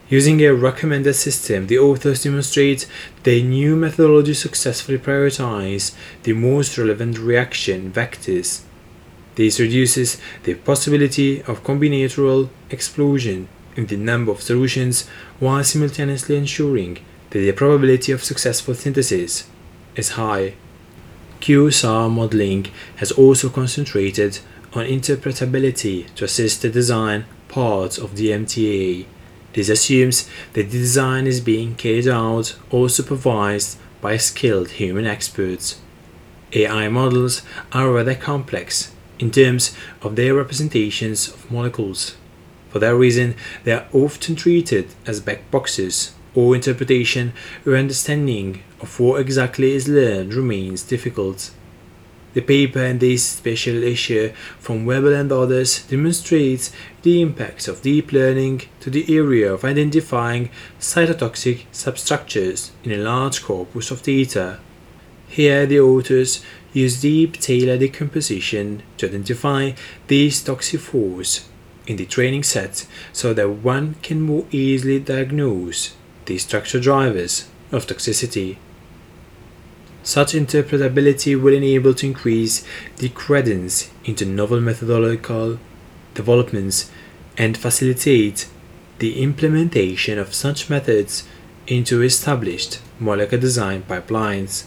Using 0.08 0.40
a 0.40 0.52
recommended 0.52 1.14
system, 1.14 1.68
the 1.68 1.78
authors 1.78 2.24
demonstrate 2.24 2.88
that 3.22 3.42
new 3.44 3.76
methodology 3.76 4.34
successfully 4.34 4.98
prioritize 4.98 5.94
the 6.24 6.32
most 6.32 6.76
relevant 6.76 7.16
reaction 7.16 7.92
vectors. 7.92 8.62
This 9.36 9.60
reduces 9.60 10.20
the 10.42 10.54
possibility 10.54 11.42
of 11.42 11.62
combinatorial 11.62 12.48
explosion 12.70 13.48
in 13.76 13.86
the 13.86 13.96
number 13.96 14.32
of 14.32 14.42
solutions 14.42 15.06
while 15.38 15.62
simultaneously 15.62 16.36
ensuring 16.36 16.98
that 17.30 17.38
the 17.38 17.52
probability 17.52 18.10
of 18.10 18.24
successful 18.24 18.74
synthesis 18.74 19.46
is 19.94 20.10
high. 20.10 20.54
QSAR 21.40 22.10
modeling 22.10 22.66
has 22.96 23.10
also 23.12 23.48
concentrated 23.48 24.40
on 24.74 24.84
interpretability 24.84 26.12
to 26.14 26.24
assist 26.24 26.62
the 26.62 26.68
design 26.68 27.24
parts 27.48 27.98
of 27.98 28.16
the 28.16 28.28
MTA. 28.28 29.06
This 29.54 29.68
assumes 29.68 30.28
that 30.52 30.70
the 30.70 30.78
design 30.78 31.26
is 31.26 31.40
being 31.40 31.74
carried 31.74 32.06
out 32.06 32.56
or 32.70 32.88
supervised 32.88 33.78
by 34.00 34.16
skilled 34.16 34.72
human 34.72 35.06
experts. 35.06 35.80
AI 36.52 36.88
models 36.88 37.42
are 37.72 37.90
rather 37.90 38.14
complex 38.14 38.92
in 39.18 39.30
terms 39.30 39.76
of 40.02 40.16
their 40.16 40.34
representations 40.34 41.28
of 41.28 41.50
molecules. 41.50 42.16
For 42.70 42.78
that 42.78 42.94
reason, 42.94 43.34
they 43.64 43.72
are 43.72 43.88
often 43.92 44.36
treated 44.36 44.88
as 45.06 45.20
black 45.20 45.50
boxes, 45.50 46.12
or 46.34 46.54
interpretation 46.54 47.32
or 47.66 47.76
understanding 47.76 48.62
of 48.80 48.98
what 49.00 49.20
exactly 49.20 49.72
is 49.72 49.88
learned 49.88 50.34
remains 50.34 50.82
difficult. 50.82 51.50
The 52.32 52.40
paper 52.40 52.84
in 52.84 53.00
this 53.00 53.24
special 53.24 53.82
issue 53.82 54.32
from 54.60 54.86
Webber 54.86 55.14
and 55.14 55.32
others 55.32 55.82
demonstrates 55.82 56.70
the 57.02 57.20
impact 57.20 57.66
of 57.66 57.82
deep 57.82 58.12
learning 58.12 58.62
to 58.80 58.90
the 58.90 59.16
area 59.16 59.52
of 59.52 59.64
identifying 59.64 60.50
cytotoxic 60.78 61.64
substructures 61.72 62.70
in 62.84 62.92
a 62.92 62.98
large 62.98 63.42
corpus 63.42 63.90
of 63.90 64.02
data. 64.02 64.60
Here, 65.26 65.66
the 65.66 65.80
authors 65.80 66.44
use 66.72 67.00
deep 67.00 67.38
tailor 67.38 67.78
decomposition 67.78 68.84
to 68.98 69.08
identify 69.08 69.72
these 70.06 70.42
toxophores 70.44 71.46
in 71.88 71.96
the 71.96 72.06
training 72.06 72.44
set 72.44 72.86
so 73.12 73.34
that 73.34 73.50
one 73.50 73.94
can 74.02 74.20
more 74.20 74.46
easily 74.52 75.00
diagnose 75.00 75.94
the 76.30 76.38
structure 76.38 76.78
drivers 76.78 77.48
of 77.72 77.88
toxicity. 77.88 78.56
Such 80.04 80.32
interpretability 80.32 81.34
will 81.34 81.52
enable 81.54 81.92
to 81.94 82.06
increase 82.06 82.64
the 82.98 83.08
credence 83.08 83.90
into 84.04 84.24
novel 84.24 84.60
methodological 84.60 85.58
developments 86.14 86.88
and 87.36 87.58
facilitate 87.58 88.48
the 89.00 89.20
implementation 89.20 90.20
of 90.20 90.32
such 90.32 90.70
methods 90.70 91.24
into 91.66 92.00
established 92.00 92.80
molecular 93.00 93.40
design 93.40 93.82
pipelines. 93.82 94.66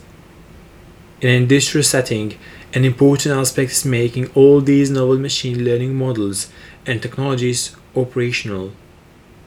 In 1.22 1.30
an 1.30 1.44
industrial 1.44 1.86
setting, 1.86 2.38
an 2.74 2.84
important 2.84 3.36
aspect 3.36 3.72
is 3.72 3.86
making 3.86 4.28
all 4.36 4.60
these 4.60 4.92
novel 4.92 5.18
machine 5.18 5.64
learning 5.64 5.96
models 5.96 6.52
and 6.86 7.02
technologies 7.02 7.74
operational. 7.96 8.74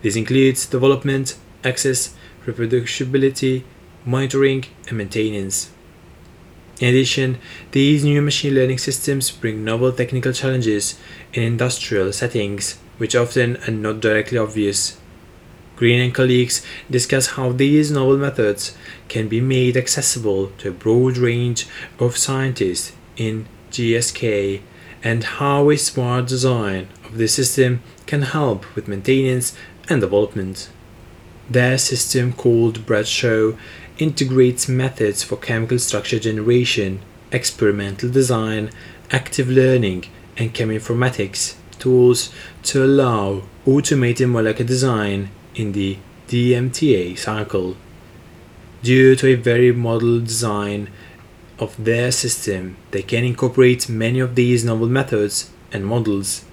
This 0.00 0.16
includes 0.16 0.64
development, 0.64 1.36
access, 1.66 2.14
reproducibility, 2.46 3.64
monitoring, 4.04 4.64
and 4.88 4.98
maintenance. 4.98 5.70
In 6.78 6.88
addition, 6.88 7.38
these 7.72 8.04
new 8.04 8.20
machine 8.20 8.54
learning 8.54 8.78
systems 8.78 9.30
bring 9.30 9.64
novel 9.64 9.92
technical 9.92 10.32
challenges 10.32 10.98
in 11.32 11.42
industrial 11.42 12.12
settings, 12.12 12.78
which 12.98 13.16
often 13.16 13.56
are 13.66 13.70
not 13.70 14.00
directly 14.00 14.38
obvious. 14.38 14.98
Green 15.76 16.00
and 16.00 16.14
colleagues 16.14 16.64
discuss 16.90 17.28
how 17.28 17.52
these 17.52 17.90
novel 17.90 18.16
methods 18.16 18.76
can 19.08 19.28
be 19.28 19.40
made 19.40 19.76
accessible 19.76 20.48
to 20.58 20.68
a 20.68 20.72
broad 20.72 21.16
range 21.16 21.66
of 21.98 22.16
scientists 22.16 22.92
in 23.16 23.46
GSK 23.70 24.60
and 25.02 25.24
how 25.24 25.70
a 25.70 25.76
smart 25.76 26.26
design 26.26 26.88
of 27.04 27.16
the 27.16 27.28
system 27.28 27.82
can 28.06 28.22
help 28.22 28.74
with 28.74 28.88
maintenance 28.88 29.54
and 29.88 30.00
development. 30.00 30.68
Their 31.48 31.78
system 31.78 32.32
called 32.32 32.86
Bradshaw 32.86 33.52
integrates 33.98 34.68
methods 34.68 35.22
for 35.22 35.36
chemical 35.36 35.78
structure 35.78 36.18
generation, 36.18 37.00
experimental 37.30 38.10
design, 38.10 38.70
active 39.10 39.48
learning, 39.48 40.06
and 40.36 40.52
cheminformatics 40.52 41.54
tools 41.78 42.30
to 42.64 42.84
allow 42.84 43.42
automated 43.66 44.28
molecular 44.28 44.66
design 44.66 45.30
in 45.54 45.72
the 45.72 45.98
DMTA 46.28 47.16
cycle. 47.18 47.76
Due 48.82 49.16
to 49.16 49.28
a 49.28 49.34
very 49.34 49.72
model 49.72 50.20
design 50.20 50.88
of 51.58 51.82
their 51.82 52.10
system, 52.10 52.76
they 52.90 53.02
can 53.02 53.24
incorporate 53.24 53.88
many 53.88 54.20
of 54.20 54.34
these 54.34 54.64
novel 54.64 54.88
methods 54.88 55.50
and 55.72 55.86
models. 55.86 56.45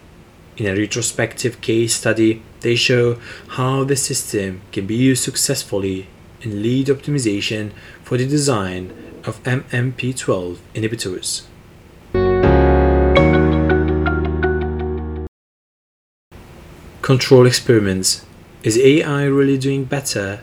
In 0.56 0.68
a 0.68 0.76
retrospective 0.76 1.62
case 1.62 1.96
study, 1.96 2.44
they 2.60 2.76
show 2.76 3.18
how 3.48 3.84
the 3.84 3.96
system 3.96 4.62
can 4.72 4.86
be 4.86 4.94
used 4.94 5.24
successfully 5.24 6.06
in 6.42 6.62
lead 6.62 6.88
optimization 6.88 7.72
for 8.04 8.20
the 8.20 8.28
design 8.28 8.94
of 9.26 9.42
MMP12 9.44 10.58
inhibitors. 10.76 11.46
Control 17.02 17.48
experiments. 17.48 18.24
Is 18.62 18.78
AI 18.78 19.24
really 19.24 19.58
doing 19.58 19.86
better? 19.86 20.42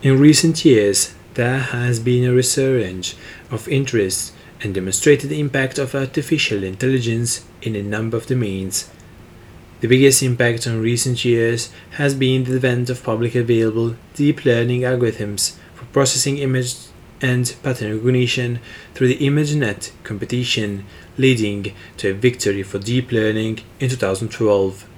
In 0.00 0.18
recent 0.18 0.64
years, 0.64 1.14
there 1.34 1.58
has 1.58 2.00
been 2.00 2.24
a 2.24 2.32
resurgence 2.32 3.14
of 3.50 3.68
interest 3.68 4.32
and 4.62 4.74
demonstrated 4.74 5.32
impact 5.32 5.78
of 5.78 5.94
artificial 5.94 6.64
intelligence 6.64 7.44
in 7.60 7.76
a 7.76 7.82
number 7.82 8.16
of 8.16 8.26
domains 8.26 8.88
the 9.82 9.88
biggest 9.88 10.22
impact 10.22 10.64
on 10.68 10.80
recent 10.80 11.24
years 11.24 11.72
has 11.98 12.14
been 12.14 12.44
the 12.44 12.54
advent 12.54 12.88
of 12.88 13.02
publicly 13.02 13.40
available 13.40 13.96
deep 14.14 14.44
learning 14.44 14.82
algorithms 14.82 15.56
for 15.74 15.84
processing 15.86 16.38
image 16.38 16.76
and 17.20 17.56
pattern 17.64 17.96
recognition 17.96 18.60
through 18.94 19.08
the 19.08 19.18
ImageNet 19.18 19.90
competition, 20.04 20.86
leading 21.18 21.74
to 21.96 22.10
a 22.10 22.14
victory 22.14 22.62
for 22.62 22.78
deep 22.78 23.10
learning 23.10 23.58
in 23.80 23.90
2012. 23.90 24.88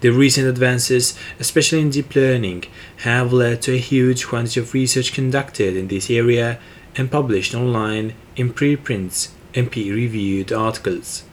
The 0.00 0.08
recent 0.08 0.48
advances, 0.48 1.18
especially 1.38 1.82
in 1.82 1.90
deep 1.90 2.14
learning, 2.14 2.64
have 3.02 3.34
led 3.34 3.60
to 3.62 3.74
a 3.74 3.78
huge 3.78 4.26
quantity 4.26 4.60
of 4.60 4.72
research 4.72 5.12
conducted 5.12 5.76
in 5.76 5.88
this 5.88 6.08
area 6.08 6.58
and 6.96 7.10
published 7.10 7.54
online 7.54 8.14
in 8.34 8.54
preprints 8.54 9.34
and 9.54 9.70
peer 9.70 9.94
reviewed 9.94 10.54
articles. 10.54 11.24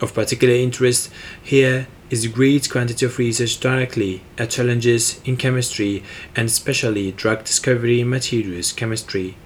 Of 0.00 0.14
particular 0.14 0.54
interest 0.54 1.10
here 1.42 1.88
is 2.08 2.22
the 2.22 2.28
great 2.28 2.70
quantity 2.70 3.04
of 3.04 3.18
research 3.18 3.58
directly 3.58 4.22
at 4.38 4.50
challenges 4.50 5.20
in 5.24 5.36
chemistry 5.36 6.02
and 6.36 6.46
especially 6.46 7.12
drug 7.12 7.44
discovery 7.44 8.00
in 8.00 8.08
materials 8.08 8.72
chemistry. 8.72 9.36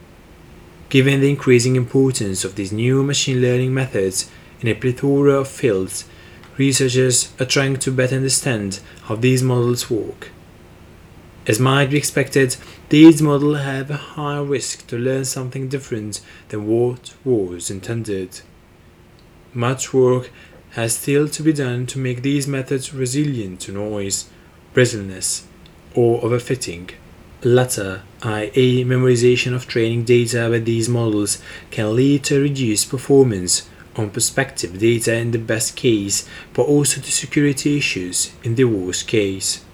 Given 0.91 1.21
the 1.21 1.31
increasing 1.31 1.77
importance 1.77 2.45
of 2.45 2.57
these 2.57 2.73
new 2.73 3.03
machine 3.03 3.41
learning 3.41 3.73
methods 3.73 4.31
in 4.61 4.69
a 4.69 4.75
plethora 4.75 5.35
of 5.35 5.49
fields, 5.49 6.05
researchers 6.59 7.33
are 7.41 7.47
trying 7.47 7.77
to 7.77 7.91
better 7.91 8.17
understand 8.17 8.81
how 9.05 9.17
these 9.17 9.43
models 9.43 9.89
work. 9.89 10.31
As 11.47 11.59
might 11.59 11.91
be 11.91 11.97
expected, 11.97 12.57
these 12.91 13.23
models 13.23 13.61
have 13.61 13.91
a 13.91 13.97
high 13.97 14.41
risk 14.41 14.87
to 14.89 14.99
learn 14.99 15.25
something 15.25 15.69
different 15.69 16.21
than 16.49 16.67
what 16.67 17.15
was 17.25 17.71
intended. 17.71 18.43
Much 19.55 19.95
work 19.95 20.31
has 20.73 20.97
still 20.97 21.29
to 21.29 21.43
be 21.43 21.53
done 21.53 21.87
to 21.87 21.99
make 21.99 22.23
these 22.23 22.47
methods 22.47 22.95
resilient 22.95 23.61
to 23.61 23.73
noise, 23.73 24.29
brittleness, 24.75 25.45
or 25.95 26.21
overfitting. 26.23 26.91
Latter, 27.43 28.03
i.e., 28.23 28.85
memorization 28.85 29.55
of 29.55 29.67
training 29.67 30.05
data 30.05 30.49
with 30.51 30.65
these 30.65 30.89
models, 30.89 31.43
can 31.71 31.97
lead 31.97 32.23
to 32.25 32.41
reduced 32.41 32.91
performance 32.91 33.69
on 33.97 34.11
prospective 34.11 34.79
data 34.79 35.15
in 35.17 35.31
the 35.31 35.39
best 35.39 35.75
case, 35.75 36.29
but 36.55 36.63
also 36.63 37.01
to 37.01 37.11
security 37.11 37.77
issues 37.77 38.33
in 38.45 38.55
the 38.55 38.65
worst 38.65 39.09
case. 39.09 39.65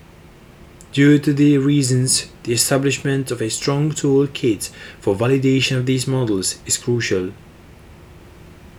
Due 0.93 1.19
to 1.19 1.35
the 1.35 1.59
reasons, 1.59 2.27
the 2.45 2.55
establishment 2.55 3.31
of 3.31 3.43
a 3.43 3.51
strong 3.51 3.91
toolkit 3.91 4.71
for 4.99 5.15
validation 5.15 5.77
of 5.77 5.85
these 5.85 6.07
models 6.07 6.59
is 6.65 6.79
crucial. 6.79 7.33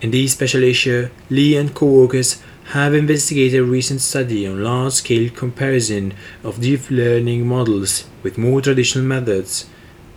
In 0.00 0.12
this 0.12 0.32
special 0.32 0.62
issue, 0.62 1.08
Lee 1.28 1.56
and 1.56 1.74
co-workers 1.74 2.40
have 2.66 2.94
investigated 2.94 3.58
a 3.58 3.64
recent 3.64 4.00
study 4.00 4.46
on 4.46 4.62
large-scale 4.62 5.30
comparison 5.30 6.14
of 6.44 6.60
deep 6.60 6.88
learning 6.88 7.48
models 7.48 8.04
with 8.22 8.38
more 8.38 8.60
traditional 8.60 9.04
methods 9.04 9.66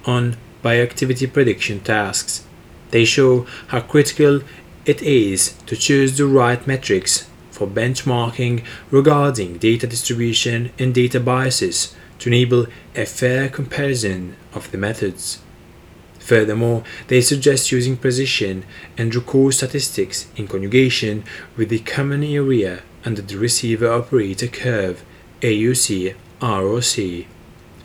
on 0.05 0.37
bioactivity 0.63 1.33
prediction 1.33 1.79
tasks. 1.79 2.45
They 2.91 3.05
show 3.05 3.47
how 3.69 3.81
critical 3.81 4.41
it 4.85 5.01
is 5.01 5.53
to 5.65 5.75
choose 5.75 6.15
the 6.15 6.27
right 6.27 6.65
metrics 6.67 7.27
for 7.49 7.65
benchmarking 7.65 8.63
regarding 8.91 9.57
data 9.57 9.87
distribution 9.87 10.71
and 10.77 10.93
data 10.93 11.19
biases 11.19 11.95
to 12.19 12.29
enable 12.29 12.67
a 12.95 13.05
fair 13.05 13.49
comparison 13.49 14.35
of 14.53 14.69
the 14.69 14.77
methods. 14.77 15.39
Furthermore, 16.21 16.83
they 17.07 17.19
suggest 17.19 17.71
using 17.71 17.97
precision 17.97 18.63
and 18.97 19.13
recall 19.13 19.51
statistics 19.51 20.27
in 20.35 20.47
conjugation 20.47 21.23
with 21.57 21.69
the 21.69 21.79
common 21.79 22.23
area 22.23 22.83
under 23.03 23.21
the 23.21 23.37
receiver 23.37 23.91
operator 23.91 24.47
curve 24.47 25.03
AUC 25.41 26.15
ROC. 26.41 27.25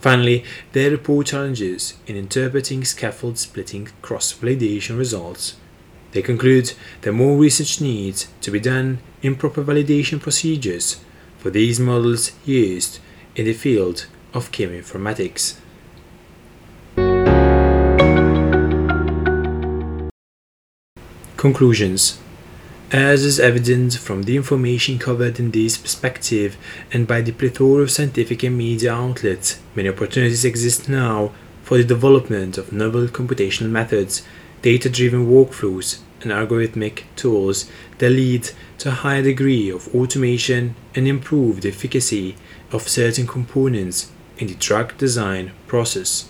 Finally, 0.00 0.44
they 0.72 0.90
report 0.90 1.26
challenges 1.26 1.94
in 2.06 2.14
interpreting 2.14 2.84
scaffold 2.84 3.38
splitting 3.38 3.88
cross 4.02 4.32
validation 4.34 4.98
results. 4.98 5.56
They 6.12 6.22
conclude 6.22 6.74
that 7.00 7.12
more 7.12 7.36
research 7.36 7.80
needs 7.80 8.28
to 8.42 8.50
be 8.50 8.60
done 8.60 8.98
in 9.22 9.34
proper 9.34 9.64
validation 9.64 10.20
procedures 10.20 11.00
for 11.38 11.50
these 11.50 11.80
models 11.80 12.32
used 12.44 13.00
in 13.34 13.46
the 13.46 13.54
field 13.54 14.06
of 14.34 14.52
chemoinformatics. 14.52 15.56
Conclusions 21.46 22.18
as 22.90 23.24
is 23.24 23.38
evident 23.38 23.94
from 23.94 24.24
the 24.24 24.36
information 24.36 24.98
covered 24.98 25.38
in 25.38 25.52
this 25.52 25.78
perspective 25.78 26.56
and 26.92 27.06
by 27.06 27.20
the 27.20 27.30
plethora 27.30 27.84
of 27.84 27.90
scientific 27.92 28.42
and 28.42 28.58
media 28.58 28.92
outlets, 28.92 29.60
many 29.76 29.88
opportunities 29.88 30.44
exist 30.44 30.88
now 30.88 31.30
for 31.62 31.76
the 31.78 31.84
development 31.84 32.58
of 32.58 32.72
novel 32.72 33.06
computational 33.06 33.70
methods, 33.70 34.24
data 34.60 34.90
driven 34.90 35.30
workflows, 35.30 36.00
and 36.20 36.32
algorithmic 36.32 37.04
tools 37.14 37.70
that 37.98 38.10
lead 38.10 38.50
to 38.78 38.88
a 38.88 39.00
higher 39.04 39.22
degree 39.22 39.70
of 39.70 39.94
automation 39.94 40.74
and 40.96 41.06
improve 41.06 41.60
the 41.60 41.68
efficacy 41.68 42.34
of 42.72 42.88
certain 42.88 43.24
components 43.24 44.10
in 44.38 44.48
the 44.48 44.54
drug 44.56 44.98
design 44.98 45.52
process. 45.68 46.28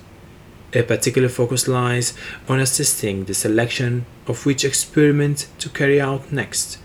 A 0.76 0.82
particular 0.82 1.30
focus 1.30 1.66
lies 1.66 2.12
on 2.50 2.60
assisting 2.60 3.24
the 3.24 3.32
selection 3.32 4.04
of 4.26 4.44
which 4.44 4.62
experiment 4.62 5.48
to 5.58 5.70
carry 5.70 5.98
out 5.98 6.30
next. 6.30 6.76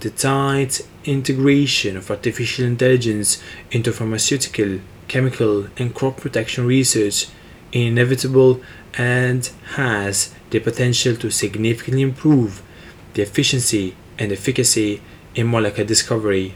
The 0.00 0.10
tight 0.10 0.80
integration 1.04 1.96
of 1.96 2.10
artificial 2.10 2.64
intelligence 2.64 3.40
into 3.70 3.92
pharmaceutical, 3.92 4.80
chemical, 5.06 5.68
and 5.76 5.94
crop 5.94 6.16
protection 6.16 6.66
research 6.66 7.28
is 7.70 7.86
inevitable 7.86 8.60
and 8.94 9.48
has 9.76 10.34
the 10.50 10.58
potential 10.58 11.14
to 11.18 11.30
significantly 11.30 12.02
improve 12.02 12.62
the 13.14 13.22
efficiency 13.22 13.94
and 14.18 14.32
efficacy 14.32 15.00
in 15.36 15.46
molecular 15.46 15.86
discovery. 15.86 16.54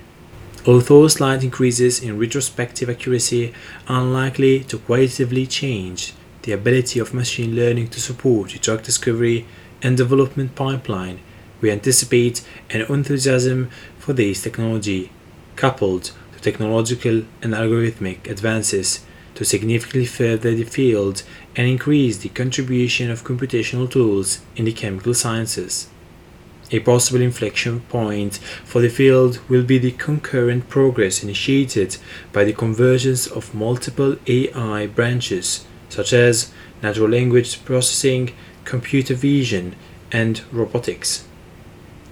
Although 0.67 1.07
slight 1.07 1.45
increases 1.45 2.03
in 2.03 2.19
retrospective 2.19 2.91
accuracy 2.91 3.55
are 3.87 4.01
unlikely 4.01 4.65
to 4.65 4.79
qualitatively 4.79 5.47
change 5.47 6.15
the 6.43 6.53
ability 6.53 6.99
of 6.99 7.15
machine 7.15 7.55
learning 7.55 7.89
to 7.89 8.01
support 8.01 8.51
drug 8.61 8.83
discovery 8.83 9.47
and 9.81 9.97
development 9.97 10.55
pipeline, 10.55 11.21
we 11.61 11.71
anticipate 11.71 12.45
an 12.71 12.83
enthusiasm 12.83 13.71
for 13.99 14.13
this 14.13 14.43
technology, 14.43 15.13
coupled 15.55 16.13
to 16.35 16.41
technological 16.41 17.23
and 17.41 17.55
algorithmic 17.55 18.29
advances, 18.29 19.05
to 19.35 19.45
significantly 19.45 20.05
further 20.05 20.55
the 20.55 20.65
field 20.65 21.23
and 21.57 21.67
increase 21.67 22.19
the 22.19 22.29
contribution 22.29 23.11
of 23.11 23.25
computational 23.25 23.91
tools 23.91 24.43
in 24.57 24.65
the 24.65 24.73
chemical 24.73 25.15
sciences. 25.15 25.89
A 26.71 26.81
possible 26.81 27.21
inflection 27.21 27.81
point 27.83 28.37
for 28.65 28.81
the 28.81 28.89
field 28.89 29.41
will 29.49 29.63
be 29.63 29.79
the 29.79 29.93
concurrent 29.93 30.69
progress 30.69 31.23
initiated 31.23 31.99
by 32.33 32.45
the 32.45 32.53
convergence 32.53 33.27
of 33.27 33.55
multiple 33.55 34.17
AI 34.27 34.87
branches 34.87 35.67
such 35.93 36.15
as 36.15 36.51
natural 36.83 37.11
language 37.11 37.63
processing, 37.67 38.33
computer 38.65 39.15
vision, 39.15 39.77
and 40.11 40.41
robotics. 40.51 41.27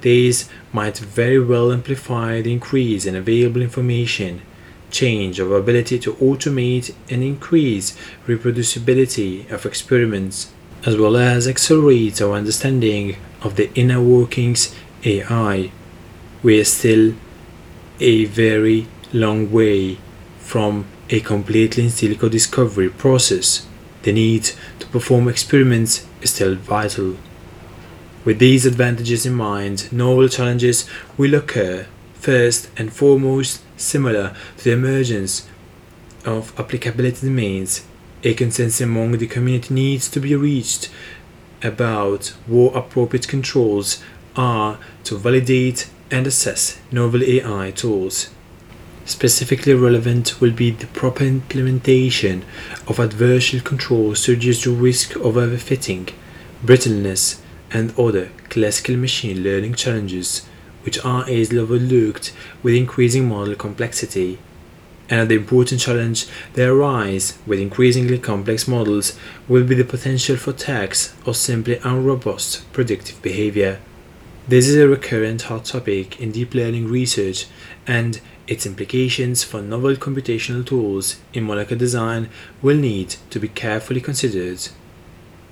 These 0.03 0.49
might 0.73 0.99
very 0.99 1.43
well 1.43 1.73
amplify 1.73 2.43
the 2.43 2.53
increase 2.53 3.07
in 3.07 3.17
available 3.17 3.63
information, 3.63 4.43
change 4.91 5.41
our 5.41 5.57
ability 5.57 5.99
to 6.01 6.15
automate 6.15 6.95
and 7.09 7.23
increase 7.23 7.97
reproducibility 8.27 9.51
of 9.51 9.65
experiments, 9.65 10.53
as 10.85 10.97
well 10.97 11.17
as 11.17 11.49
accelerate 11.49 12.21
our 12.21 12.33
understanding 12.33 13.17
of 13.43 13.57
the 13.57 13.73
inner 13.75 14.03
workings 14.03 14.75
AI. 15.05 15.71
We 16.43 16.61
are 16.61 16.65
still 16.65 17.15
a 17.99 18.25
very 18.27 18.89
long 19.13 19.51
way 19.51 19.99
from 20.39 20.87
a 21.11 21.21
completely 21.21 21.85
in 21.85 21.91
silico 21.91 22.31
discovery 22.31 22.89
process 22.89 23.67
the 24.03 24.13
need 24.13 24.51
to 24.79 24.87
perform 24.89 25.29
experiments 25.29 26.07
is 26.23 26.33
still 26.33 26.55
vital. 26.55 27.17
With 28.25 28.39
these 28.39 28.67
advantages 28.67 29.25
in 29.25 29.35
mind, 29.35 29.91
novel 29.93 30.29
challenges 30.29 30.89
will 31.17 31.35
occur, 31.35 31.87
first 32.15 32.69
and 32.77 32.93
foremost, 32.93 33.63
similar 33.77 34.35
to 34.59 34.65
the 34.65 34.73
emergence 34.73 35.49
of 36.25 36.59
applicability 36.59 37.27
domains. 37.27 37.87
A 38.23 38.35
consensus 38.35 38.83
among 38.83 39.13
the 39.13 39.27
community 39.27 39.73
needs 39.73 40.09
to 40.11 40.21
be 40.21 40.37
reached 40.37 40.91
about 41.63 42.35
what 42.47 42.77
appropriate 42.77 43.27
controls 43.27 44.03
are 44.37 44.79
to 45.05 45.17
validate 45.17 45.89
and 46.11 46.27
assess 46.27 46.79
novel 46.93 47.23
AI 47.23 47.71
tools. 47.71 48.31
Specifically 49.05 49.75
relevant 49.75 50.41
will 50.41 50.53
be 50.53 50.71
the 50.71 50.87
proper 50.87 51.25
implementation 51.25 52.45
of 52.87 52.99
adversarial 52.99 53.65
controls 53.65 54.25
to 54.25 54.33
reduce 54.33 54.65
the 54.65 54.71
risk 54.71 55.17
of 55.17 55.35
overfitting, 55.35 56.13
brittleness, 56.65 57.41
and 57.73 57.99
other 57.99 58.31
classical 58.49 58.97
machine 58.97 59.43
learning 59.43 59.75
challenges 59.75 60.47
which 60.83 61.03
are 61.05 61.29
easily 61.29 61.59
overlooked 61.59 62.33
with 62.63 62.75
increasing 62.75 63.29
model 63.29 63.55
complexity. 63.55 64.39
Another 65.09 65.35
important 65.35 65.81
challenge 65.81 66.27
that 66.55 66.69
arises 66.69 67.37
with 67.47 67.59
increasingly 67.59 68.19
complex 68.19 68.69
models 68.69 69.19
will 69.49 69.65
be 69.65 69.75
the 69.75 69.85
potential 69.85 70.37
for 70.37 70.53
tax 70.53 71.15
or 71.27 71.35
simply 71.35 71.81
unrobust 71.81 72.71
predictive 72.73 73.21
behavior. 73.21 73.81
This 74.47 74.69
is 74.69 74.77
a 74.77 74.89
recurrent 74.89 75.43
hot 75.43 75.65
topic 75.65 76.21
in 76.21 76.33
deep 76.33 76.55
learning 76.55 76.89
research 76.89 77.47
and 77.87 78.21
its 78.51 78.67
implications 78.67 79.45
for 79.45 79.63
novel 79.63 79.95
computational 79.95 80.67
tools 80.67 81.21
in 81.33 81.47
molecular 81.47 81.79
design 81.79 82.29
will 82.61 82.77
need 82.77 83.15
to 83.31 83.39
be 83.39 83.49
carefully 83.49 84.01
considered. 84.01 84.61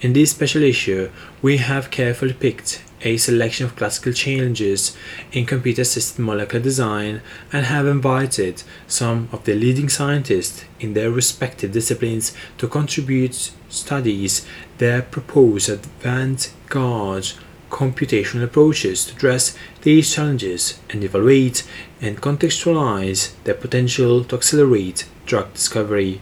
In 0.00 0.12
this 0.12 0.32
special 0.32 0.64
issue, 0.64 1.11
we 1.40 1.58
have 1.58 1.92
carefully 1.92 2.32
picked 2.32 2.82
a 3.02 3.16
selection 3.16 3.66
of 3.66 3.76
classical 3.76 4.12
challenges 4.12 4.96
in 5.30 5.46
computer 5.46 5.82
assisted 5.82 6.20
molecular 6.20 6.62
design 6.62 7.22
and 7.52 7.66
have 7.66 7.87
invited 7.87 8.64
some 8.88 9.28
of 9.30 9.44
the 9.44 9.54
leading 9.54 9.88
scientists 9.88 10.64
in 10.80 10.94
their 10.94 11.11
respective 11.11 11.70
disciplines 11.70 12.32
to 12.58 12.66
contribute 12.66 13.52
studies 13.68 14.44
that 14.78 15.12
propose 15.12 15.68
advanced 15.68 16.52
garde 16.68 17.32
computational 17.70 18.44
approaches 18.44 19.04
to 19.04 19.14
address 19.14 19.57
these 19.83 20.14
challenges 20.14 20.81
and 20.90 21.04
evaluate 21.04 21.66
and 22.00 22.20
contextualize 22.20 23.33
their 23.44 23.54
potential 23.54 24.24
to 24.24 24.37
accelerate 24.37 25.09
drug 25.26 25.52
discovery. 25.52 26.20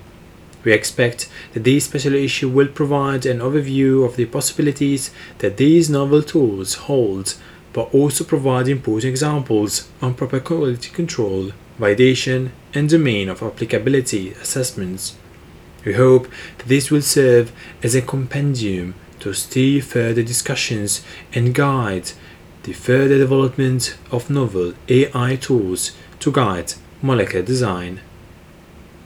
We 0.64 0.72
expect 0.72 1.28
that 1.54 1.62
this 1.62 1.84
special 1.84 2.14
issue 2.14 2.48
will 2.48 2.66
provide 2.66 3.24
an 3.24 3.38
overview 3.38 4.04
of 4.04 4.16
the 4.16 4.26
possibilities 4.26 5.12
that 5.38 5.58
these 5.58 5.88
novel 5.88 6.22
tools 6.22 6.74
hold, 6.74 7.36
but 7.72 7.94
also 7.94 8.24
provide 8.24 8.66
important 8.66 9.10
examples 9.10 9.88
on 10.02 10.14
proper 10.14 10.40
quality 10.40 10.90
control, 10.90 11.52
validation, 11.78 12.50
and 12.74 12.88
domain 12.88 13.28
of 13.28 13.42
applicability 13.42 14.32
assessments. 14.32 15.14
We 15.84 15.92
hope 15.92 16.26
that 16.58 16.66
this 16.66 16.90
will 16.90 17.02
serve 17.02 17.52
as 17.80 17.94
a 17.94 18.02
compendium 18.02 18.96
to 19.20 19.32
steer 19.32 19.82
further 19.82 20.22
discussions 20.22 21.04
and 21.32 21.54
guide 21.54 22.12
the 22.64 22.72
further 22.72 23.18
development 23.18 23.96
of 24.10 24.28
novel 24.28 24.74
AI 24.88 25.36
tools 25.36 25.92
to 26.20 26.32
guide 26.32 26.74
molecular 27.02 27.44
design. 27.44 28.00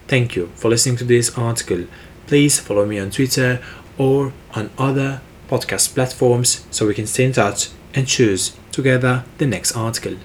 Thank 0.08 0.34
you 0.34 0.50
for 0.54 0.68
listening 0.68 0.96
to 0.96 1.04
this 1.04 1.36
article. 1.38 1.86
Please 2.26 2.58
follow 2.58 2.86
me 2.86 2.98
on 2.98 3.10
Twitter 3.10 3.62
or 3.98 4.32
on 4.54 4.70
other 4.78 5.20
podcast 5.48 5.94
platforms 5.94 6.64
so 6.70 6.86
we 6.86 6.94
can 6.94 7.06
stay 7.06 7.24
in 7.24 7.32
touch 7.32 7.68
and 7.94 8.06
choose 8.06 8.56
together 8.72 9.24
the 9.38 9.46
next 9.46 9.76
article. 9.76 10.16